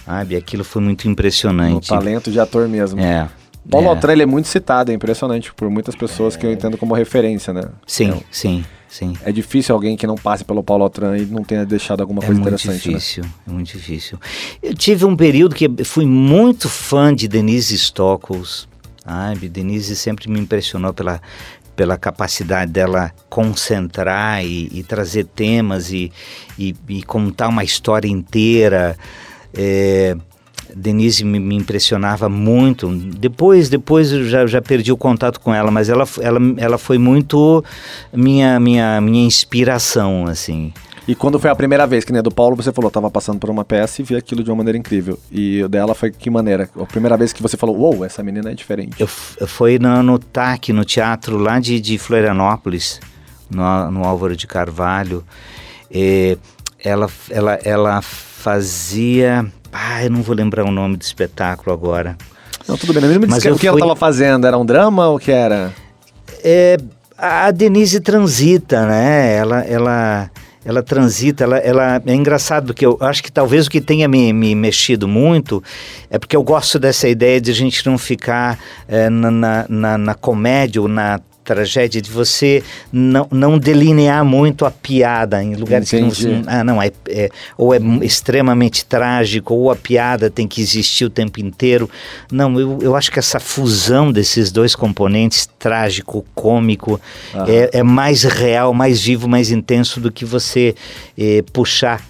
[0.05, 0.35] sabe?
[0.35, 1.89] Aquilo foi muito impressionante.
[1.89, 2.99] talento de ator mesmo.
[2.99, 3.29] É.
[3.69, 3.89] Paulo é.
[3.89, 7.53] Altran, ele é muito citado, é impressionante por muitas pessoas que eu entendo como referência,
[7.53, 7.63] né?
[7.87, 9.13] Sim, É, sim, sim.
[9.23, 12.25] é difícil alguém que não passe pelo Paulo Altran e não tenha deixado alguma É
[12.25, 12.93] coisa muito interessante, né?
[12.97, 14.19] difícil, é muito difícil.
[14.61, 18.67] Eu tive um período que fui muito fã de Denise Stockholz,
[19.03, 19.47] sabe?
[19.49, 21.21] Denise sempre me impressionou pela,
[21.75, 26.11] pela capacidade dela concentrar e, e trazer temas e,
[26.59, 28.97] e, e contar uma história inteira.
[29.55, 30.15] É,
[30.75, 32.87] Denise me, me impressionava muito.
[32.89, 36.97] Depois, depois eu já, já perdi o contato com ela, mas ela, ela, ela foi
[36.97, 37.63] muito
[38.13, 40.73] minha, minha, minha inspiração, assim.
[41.05, 43.49] E quando foi a primeira vez, que nem do Paulo, você falou, tava passando por
[43.49, 45.19] uma peça e vi aquilo de uma maneira incrível.
[45.29, 46.69] E o dela foi que maneira?
[46.79, 48.95] A primeira vez que você falou, uou, essa menina é diferente.
[48.97, 53.01] Eu, f- foi no, no TAC, no teatro lá de, de Florianópolis,
[53.49, 55.25] no, no Álvaro de Carvalho.
[55.91, 56.37] Eh,
[56.81, 59.45] ela, ela, ela fazia.
[59.73, 62.15] Ah, eu não vou lembrar o nome do espetáculo agora.
[62.67, 65.31] Não, tudo bem, Mas o que ela fui- tava fazendo, era um drama ou que
[65.31, 65.73] era?
[66.43, 66.77] É,
[67.17, 69.35] a Denise transita, né?
[69.35, 70.31] Ela, ela,
[70.63, 74.31] ela transita, ela, ela é engraçado porque eu acho que talvez o que tenha me,
[74.31, 75.61] me mexido muito
[76.09, 78.57] é porque eu gosto dessa ideia de a gente não ficar
[78.87, 84.65] é, na, na, na, na comédia ou na tragédia de você não, não delinear muito
[84.65, 86.27] a piada em lugares que Entendi.
[86.27, 91.05] não, ah não é, é- ou é extremamente trágico ou a piada tem que existir
[91.05, 91.89] o tempo inteiro
[92.31, 96.99] não eu, eu acho que essa fusão desses dois componentes trágico cômico
[97.47, 100.75] é, é mais real mais vivo mais intenso do que você
[101.17, 102.01] eh, puxar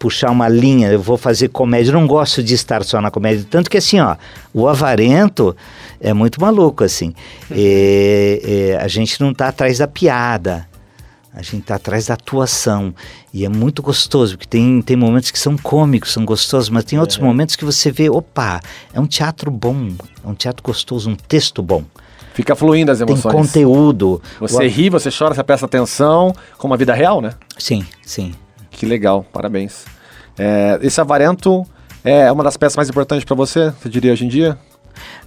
[0.00, 3.46] puxar uma linha, eu vou fazer comédia, eu não gosto de estar só na comédia,
[3.48, 4.16] tanto que assim, ó,
[4.52, 5.54] o Avarento
[6.00, 7.14] é muito maluco, assim,
[7.50, 10.66] É, é, a gente não tá atrás da piada,
[11.32, 12.92] A gente tá atrás da atuação.
[13.32, 16.98] E é muito gostoso, porque tem, tem momentos que são cômicos, são gostosos, mas tem
[16.98, 18.60] outros momentos que você vê, opa,
[18.92, 19.90] é um teatro bom,
[20.24, 21.84] é um teatro gostoso, um texto bom.
[22.34, 23.32] Fica fluindo as Tem emoções.
[23.32, 24.20] conteúdo.
[24.40, 27.34] Você O- ri, você chora, você presta atenção, como a vida real, né?
[27.56, 28.34] Sim, sim.
[28.80, 29.84] Que legal, parabéns.
[30.38, 31.66] É, esse Avarento
[32.02, 34.56] é uma das peças mais importantes pra você, você diria hoje em dia?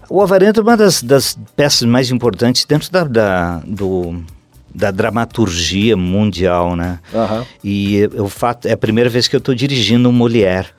[0.10, 4.24] O Avarento é uma das, das peças mais importantes dentro da, da, do,
[4.74, 6.98] da dramaturgia mundial, né?
[7.14, 7.46] Aham.
[7.64, 10.70] E o fato é a primeira vez que eu estou dirigindo um Molière.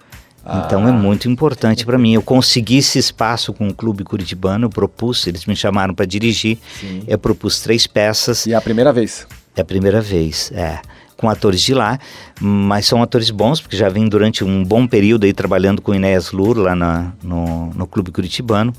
[0.44, 2.14] Então é muito importante para mim.
[2.14, 6.58] Eu consegui esse espaço com o Clube Curitibano, eu propus, eles me chamaram para dirigir.
[7.06, 8.46] Eu propus três peças.
[8.46, 9.28] E é a primeira vez.
[9.54, 10.80] É a primeira vez, é.
[11.16, 11.98] Com atores de lá,
[12.40, 15.94] mas são atores bons, porque já vem durante um bom período aí trabalhando com o
[15.94, 18.72] Enéas Luro lá na- no, no Clube Curitibano.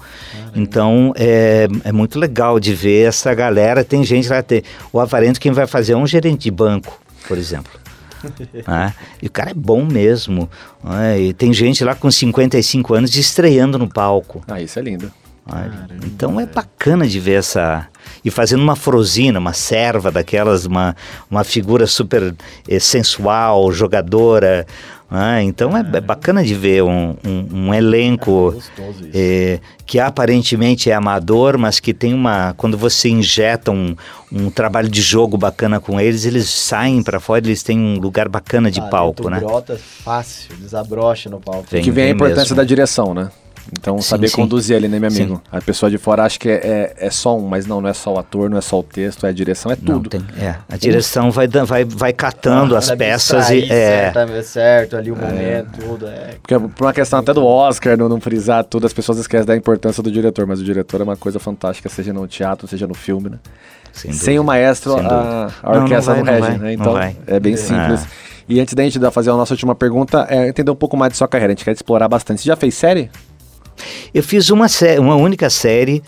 [0.54, 3.84] Então é, é muito legal de ver essa galera.
[3.84, 7.38] Tem gente lá, tem, o Avarento, quem vai fazer é um gerente de banco, por
[7.38, 7.72] exemplo.
[8.68, 8.94] né?
[9.22, 10.50] E o cara é bom mesmo.
[10.84, 11.20] né?
[11.20, 14.44] E tem gente lá com 55 anos estreando no palco.
[14.48, 15.12] Ah, isso é lindo.
[15.52, 17.88] Olha, Então é bacana de ver essa.
[18.24, 20.96] E fazendo uma frosina, uma serva daquelas, uma,
[21.30, 22.34] uma figura super
[22.68, 24.66] eh, sensual, jogadora.
[25.10, 25.44] né?
[25.44, 28.72] Então é, é bacana de ver um, um, um elenco isso.
[29.14, 32.56] eh, que aparentemente é amador, mas que tem uma.
[32.58, 33.96] Quando você injeta um,
[34.32, 38.28] um trabalho de jogo bacana com eles, eles saem pra fora, eles têm um lugar
[38.28, 39.40] bacana de Talento palco, né?
[39.40, 41.68] brota fácil, desabrocha no palco.
[41.70, 42.56] Vem, que vem a vem importância mesmo.
[42.56, 43.30] da direção, né?
[43.72, 44.36] Então, Sim, saber sim.
[44.36, 45.24] conduzir ali, né, meu Sim.
[45.24, 45.42] amigo?
[45.52, 47.94] A pessoa de fora acha que é, é, é só um, mas não, não é
[47.94, 50.10] só o ator, não é só o texto, é a direção, é Não, tudo.
[50.10, 53.64] tem, é, a direção vai, vai, vai catando as Sabe peças e.
[53.72, 56.08] É, certa- certo ali o momento, tudo.
[56.08, 56.36] É.
[56.42, 59.56] Porque por uma questão até do Oscar, não, não frisar tudo, as pessoas esquecem da
[59.56, 62.94] importância do diretor, mas o diretor é uma coisa fantástica, seja no teatro, seja no
[62.94, 63.40] filme, né?
[63.92, 66.68] sem Sem o maestro, Sem a, a Não, orquestra não não, vai, não rege, vai,
[66.68, 66.74] né?
[66.74, 66.98] Então,
[67.28, 68.06] é bem simples.
[68.48, 71.12] E antes da gente dar- fazer a nossa última pergunta, é entender um pouco mais
[71.12, 71.52] de sua carreira.
[71.52, 72.42] A gente quer explorar bastante.
[72.42, 73.10] Você já fez série?
[74.14, 74.68] Eu fiz uma,
[75.00, 76.04] uma única série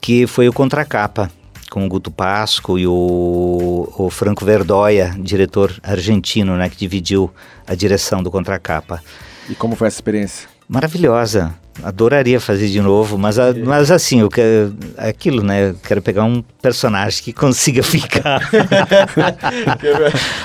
[0.00, 1.30] que foi o Contracapa,
[1.70, 7.30] com o Guto Pasco e o, o Franco Verdoia, diretor argentino, né, que dividiu
[7.66, 9.02] a direção do Contracapa.
[9.48, 10.48] E como foi essa experiência?
[10.68, 11.54] Maravilhosa.
[11.82, 15.68] Adoraria fazer de novo, mas, a- mas assim, eu quero, é aquilo, né?
[15.70, 18.40] Eu quero pegar um personagem que consiga ficar.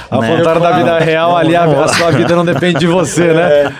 [0.09, 0.35] Ao Né?
[0.35, 3.73] contrário da vida real, ali a, a sua vida não depende de você, né?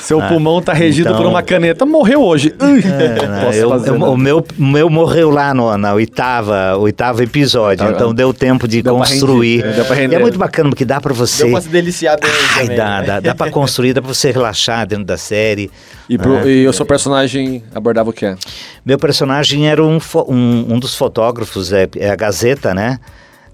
[0.00, 1.84] Seu pulmão tá regido então- por uma caneta.
[1.84, 2.54] Morreu hoje.
[2.58, 6.76] É, né, posso eu- fazer eu- o, meu, o meu morreu lá no, na oitava,
[6.76, 9.62] oitavo episódio, Tá então deu tempo de Deu pra construir.
[9.62, 10.16] render, pra E render.
[10.16, 11.44] é muito bacana porque dá pra você.
[11.44, 12.76] Deu pra se deliciar bem Ai, também.
[12.76, 13.06] dá, né?
[13.06, 15.70] dá, dá pra construir, dá pra você relaxar dentro da série.
[16.08, 18.36] E, pro- e o seu personagem abordava o quê?
[18.84, 19.98] Meu personagem era um,
[20.28, 23.00] um, um dos fotógrafos, é, é a Gazeta, né?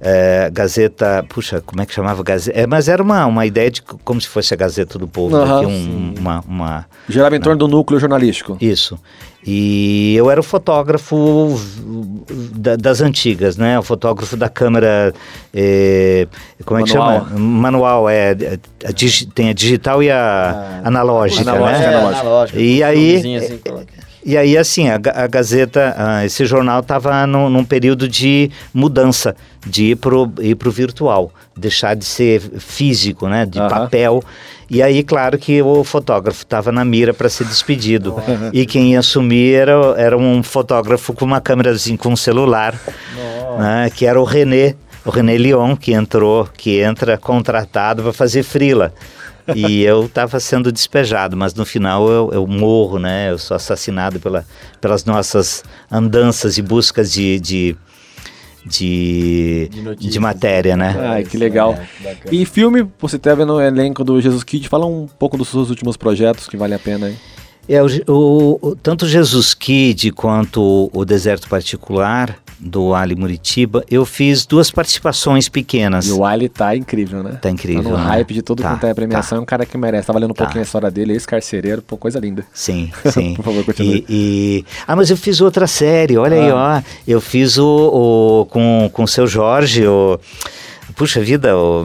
[0.04, 2.58] É, Gazeta, puxa, como é que chamava Gazeta?
[2.58, 5.66] É, mas era uma, uma ideia de como se fosse a Gazeta do Povo, daqui,
[5.66, 8.56] um, uma, uma, Girava em torno do núcleo jornalístico.
[8.60, 8.98] Isso.
[9.46, 11.56] E eu era o fotógrafo
[12.54, 13.78] da- das antigas, né?
[13.78, 15.12] O fotógrafo da câmera.
[15.54, 16.26] eh,
[16.64, 17.26] como é que Manual.
[17.26, 17.38] chama?
[17.38, 18.36] Manual, é.
[18.84, 21.94] a digi- tem a digital e a Ah, analógica, analógica, né?
[21.94, 22.58] É, analógica.
[22.60, 23.60] E aí- assim.
[24.24, 29.34] E aí, assim, a, a Gazeta, ah, esse jornal estava num, num período de mudança,
[29.66, 29.98] de ir
[30.40, 33.68] ir pro virtual, deixar de ser físico, né, de Aham.
[33.68, 34.22] papel.
[34.70, 38.14] E aí, claro que o fotógrafo estava na mira para ser despedido.
[38.52, 42.78] E quem ia assumir era, era um fotógrafo com uma câmerazinha com um celular,
[43.58, 48.44] né, que era o René, o René Lyon, que entrou, que entra contratado para fazer
[48.44, 48.94] frila.
[49.54, 53.30] E eu estava sendo despejado, mas no final eu, eu morro, né?
[53.30, 54.44] Eu sou assassinado pela,
[54.80, 57.76] pelas nossas andanças e buscas de, de,
[58.64, 59.68] de,
[59.98, 60.94] De de matéria, né?
[60.98, 61.74] Ai, que legal.
[62.04, 62.16] É.
[62.30, 64.68] E filme, você teve no elenco do Jesus Kid.
[64.68, 67.16] Fala um pouco dos seus últimos projetos que vale a pena aí.
[67.68, 74.04] É, o, o- o- tanto Jesus Kid quanto o Deserto Particular do Ali Muritiba, eu
[74.06, 76.06] fiz duas participações pequenas.
[76.06, 77.32] E o Ali tá incrível, né?
[77.42, 78.02] Tá incrível, Tá no né?
[78.04, 79.38] hype de tudo Tá, quanto é premiação.
[79.38, 80.06] É um cara que merece.
[80.06, 80.44] Tava lendo um Tá.
[80.44, 82.44] pouquinho a história dele, ex-carcereiro, pô, coisa linda.
[82.54, 83.34] Sim, sim.
[83.34, 84.04] Por favor, continue.
[84.08, 86.80] E, e- Ah, mas eu fiz outra série, olha aí, ó.
[87.06, 87.66] Eu fiz o,
[88.42, 90.20] o- com com o seu Jorge, o.
[90.94, 91.84] Puxa vida, o.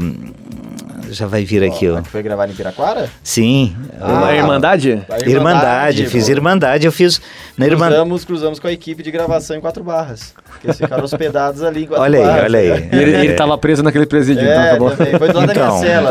[1.10, 3.10] Já vai vir aqui, Ó, foi gravado em Piraquara?
[3.24, 3.74] Sim.
[3.98, 5.06] Ah, a Irmandade?
[5.10, 6.32] A Irmandade, fiz pô.
[6.32, 7.22] Irmandade, eu fiz
[7.58, 7.96] na Irmandade.
[7.96, 10.34] Cruzamos, cruzamos com a equipe de gravação em Quatro Barras.
[10.58, 12.90] Porque eles ficaram hospedados ali em Olha aí, olha aí.
[12.92, 14.92] E ele, ele tava preso naquele presídio, então É, acabou.
[14.92, 15.18] também.
[15.18, 16.10] Foi do lado da Então, minha cela.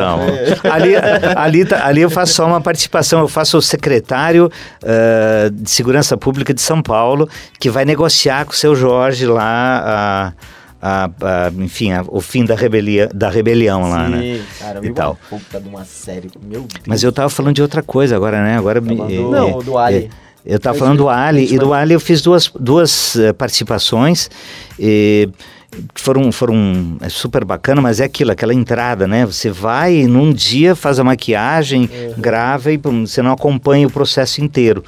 [0.56, 0.72] então.
[0.72, 0.92] ali,
[1.36, 4.50] ali, tá- ali eu faço só uma participação, eu faço o secretário
[4.84, 7.28] ah, de Segurança Pública de São Paulo,
[7.58, 9.42] que vai negociar com o seu Jorge lá
[9.84, 10.32] a,
[10.80, 14.18] a- a- enfim, a- o fim da, rebelia, da rebelião lá, né?
[14.20, 15.18] Sim, cara, E tal.
[15.28, 16.30] puta de uma série.
[16.40, 16.68] Meu Deus.
[16.86, 18.56] Mas eu tava falando de outra coisa agora, né?
[18.56, 19.16] Agora me- Falando eh,
[19.52, 20.10] do- eh, do Ali.
[20.46, 24.30] Eu tava Mas falando do Ali, e do Ali eu fiz duas, duas eh, participações,
[24.78, 29.26] que foram, foram é super bacana, mas é aquilo, aquela entrada, né?
[29.26, 34.40] Você vai e num dia faz a maquiagem, grava e você não acompanha o processo
[34.40, 34.84] inteiro.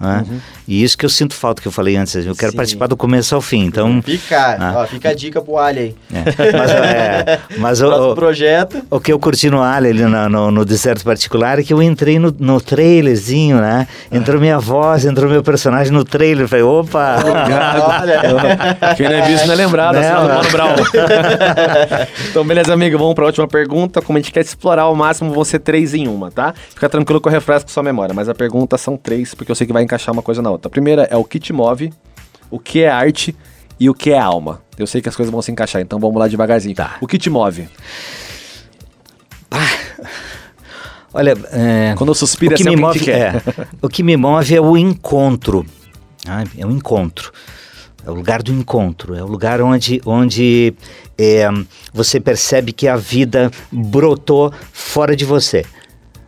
[0.00, 0.24] Né?
[0.66, 2.56] E isso que eu sinto falta, que eu falei antes, eu quero Sim.
[2.56, 4.00] participar do começo ao fim, então...
[4.02, 4.74] Fica, Ah.
[4.82, 5.94] ó, fica a dica pro Ali aí.
[6.14, 6.52] é.
[6.58, 8.82] Mas, é, mas o- projeto.
[8.90, 11.82] o que eu curti no Ali, ali no, no, no Deserto Particular, é que eu
[11.82, 13.86] entrei no, no trailerzinho, né?
[14.12, 16.46] Entrou minha voz, entrou meu personagem no trailer.
[16.48, 17.16] Falei, opa!
[17.24, 18.94] Olha.
[18.96, 20.28] Quem não é visto não é lembrado, Não, assim.
[20.28, 20.74] Mano Brown.
[22.30, 24.00] então, beleza, amigo, vamos pra última pergunta.
[24.02, 26.54] Como a gente quer explorar ao máximo, vão ser três em uma, tá?
[26.74, 29.66] Fica tranquilo que eu refresco sua memória, mas a pergunta são três, porque eu sei
[29.66, 30.68] que vai encaixar uma coisa na outra.
[30.68, 31.92] A primeira é o que te move,
[32.50, 33.34] o que é arte
[33.80, 34.60] e o que é alma.
[34.78, 36.74] Eu sei que as coisas vão se encaixar, então vamos lá devagarzinho.
[36.74, 36.96] Tá.
[37.00, 37.68] O que te move?
[41.12, 43.32] Olha, é, Quando eu suspiro, o que é me move que é,
[43.80, 45.64] o que me move é o encontro.
[46.26, 47.32] ah, É o encontro.
[48.06, 49.14] É o lugar do encontro.
[49.14, 50.74] É o lugar onde, onde
[51.16, 51.48] é,
[51.92, 55.64] você percebe que a vida brotou fora de você.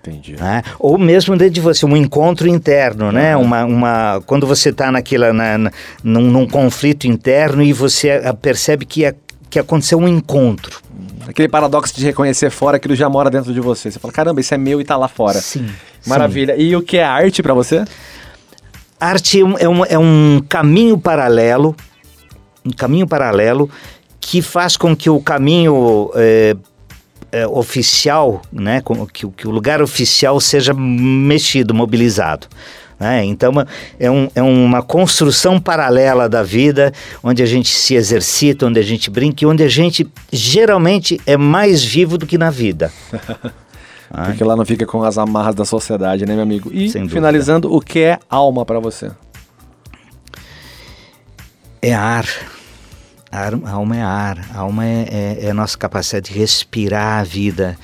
[0.02, 0.36] Entendi.
[0.36, 0.62] né?
[0.78, 3.36] Ou mesmo dentro de você, um encontro interno, né?
[3.36, 5.72] Uma, uma, quando você está naquela, na, na-
[6.02, 9.14] num, num conflito interno e você ah, percebe que, é-
[9.50, 10.80] que aconteceu um encontro.
[11.28, 13.90] Aquele paradoxo de reconhecer fora aquilo já mora dentro de você.
[13.90, 15.38] Você fala, caramba, isso é meu e tá lá fora.
[15.40, 15.68] Sim.
[16.06, 16.56] Maravilha.
[16.56, 17.84] E o que é arte pra você?
[18.98, 21.74] Arte é um, é um, é um caminho paralelo,
[22.64, 23.70] um caminho paralelo
[24.20, 26.54] que faz com que o caminho é,
[27.32, 32.46] é, oficial, né, que, o- que o lugar oficial seja mexido, mobilizado.
[32.98, 33.24] né?
[33.24, 33.52] Então
[33.98, 38.82] é, um- é uma construção paralela da vida, onde a gente se exercita, onde a
[38.82, 42.92] gente brinca e onde a gente geralmente é mais vivo do que na vida.
[44.26, 46.68] Porque lá não fica com as amarras da sociedade, né, meu amigo?
[46.74, 49.08] E, finalizando, o que é alma pra você?
[51.80, 52.26] É ar.
[53.30, 54.38] A alma é ar.
[54.54, 57.76] A alma é, é- é a nossa capacidade de respirar a vida.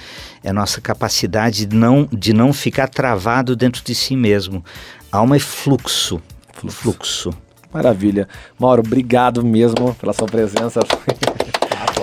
[0.42, 4.64] É a nossa capacidade de não, de não ficar travado dentro de si mesmo.
[5.10, 6.20] A alma é fluxo.
[6.68, 7.30] Fluxo.
[7.72, 8.28] Maravilha.
[8.58, 10.80] Mauro, obrigado mesmo pela sua presença.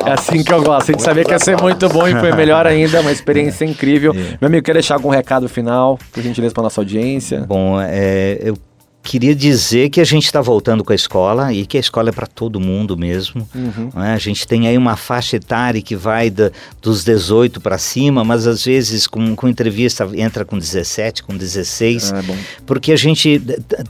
[0.06, 0.89] É assim que eu gosto.
[0.89, 3.00] A gente sabia que ia ser muito bom e foi melhor ainda.
[3.00, 4.14] Uma experiência incrível.
[4.14, 7.46] Meu amigo, quer deixar algum recado final, por gentileza, para nossa audiência?
[7.48, 8.58] Bom, é, eu
[9.04, 12.12] queria dizer que a gente está voltando com a escola e que a escola é
[12.14, 13.47] para todo mundo mesmo.
[13.93, 14.14] né?
[14.14, 16.49] A gente tem aí uma faixa etária que vai da-
[16.82, 22.14] dos 18 para cima, mas às vezes com, com entrevista entra com 17, com 16.
[22.14, 22.36] Ah, bom.
[22.66, 23.41] Porque a gente,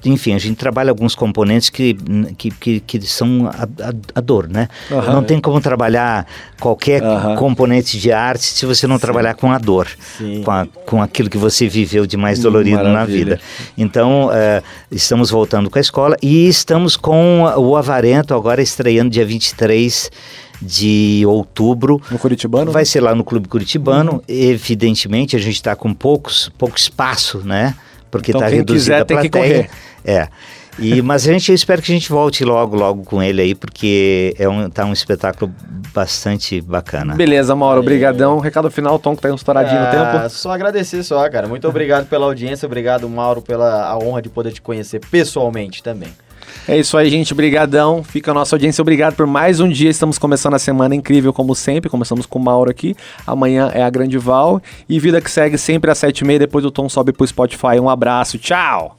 [0.03, 1.95] enfim, a gente trabalha alguns componentes que,
[2.37, 4.67] que, que, que são a, a- a dor, né?
[4.91, 5.13] Aham.
[5.13, 6.25] Não tem como trabalhar
[6.59, 7.35] qualquer Aham.
[7.35, 9.87] componente de arte se você não trabalhar com a dor,
[10.17, 10.41] Sim.
[10.43, 13.35] com, a- com aquilo que você viveu de mais Hum, dolorido na maravilha.
[13.35, 13.39] vida.
[13.77, 14.63] Então, eh,
[15.03, 20.09] estamos voltando com a escola e estamos com o Avarento agora estreando dia 23
[20.61, 22.01] de outubro.
[22.09, 22.71] No Curitibano?
[22.71, 24.23] Vai ser lá no Clube Curitibano.
[24.27, 27.75] Evidentemente, a gente está com poucos, pouco espaço, né?
[28.09, 29.63] Porque Então, está quem reduzida quiser a tem que plateia.
[29.63, 29.69] correr.
[30.05, 30.27] É.
[30.79, 33.55] E, mas a gente eu espero que a gente volte logo, logo com ele aí,
[33.55, 35.53] porque é um, tá um espetáculo
[35.93, 37.13] bastante bacana.
[37.15, 38.39] Beleza, Mauro, obrigadão.
[38.39, 40.29] Recado final, Tom, que tá estouradinho no Ah, tempo.
[40.29, 41.47] Só agradecer só, cara.
[41.47, 46.09] Muito obrigado pela audiência, obrigado, Mauro, pela a honra de poder te conhecer pessoalmente também.
[46.67, 47.33] É isso aí, gente.
[47.33, 48.03] Brigadão.
[48.03, 48.81] Fica a nossa audiência.
[48.81, 49.89] Obrigado por mais um dia.
[49.89, 51.89] Estamos começando a semana incrível, como sempre.
[51.89, 52.95] Começamos com o Mauro aqui.
[53.27, 54.61] Amanhã é a Grande Val.
[54.87, 56.39] E vida que segue sempre às sete e meia.
[56.39, 57.79] Depois o Tom sobe pro Spotify.
[57.81, 58.37] Um abraço.
[58.37, 58.97] Tchau!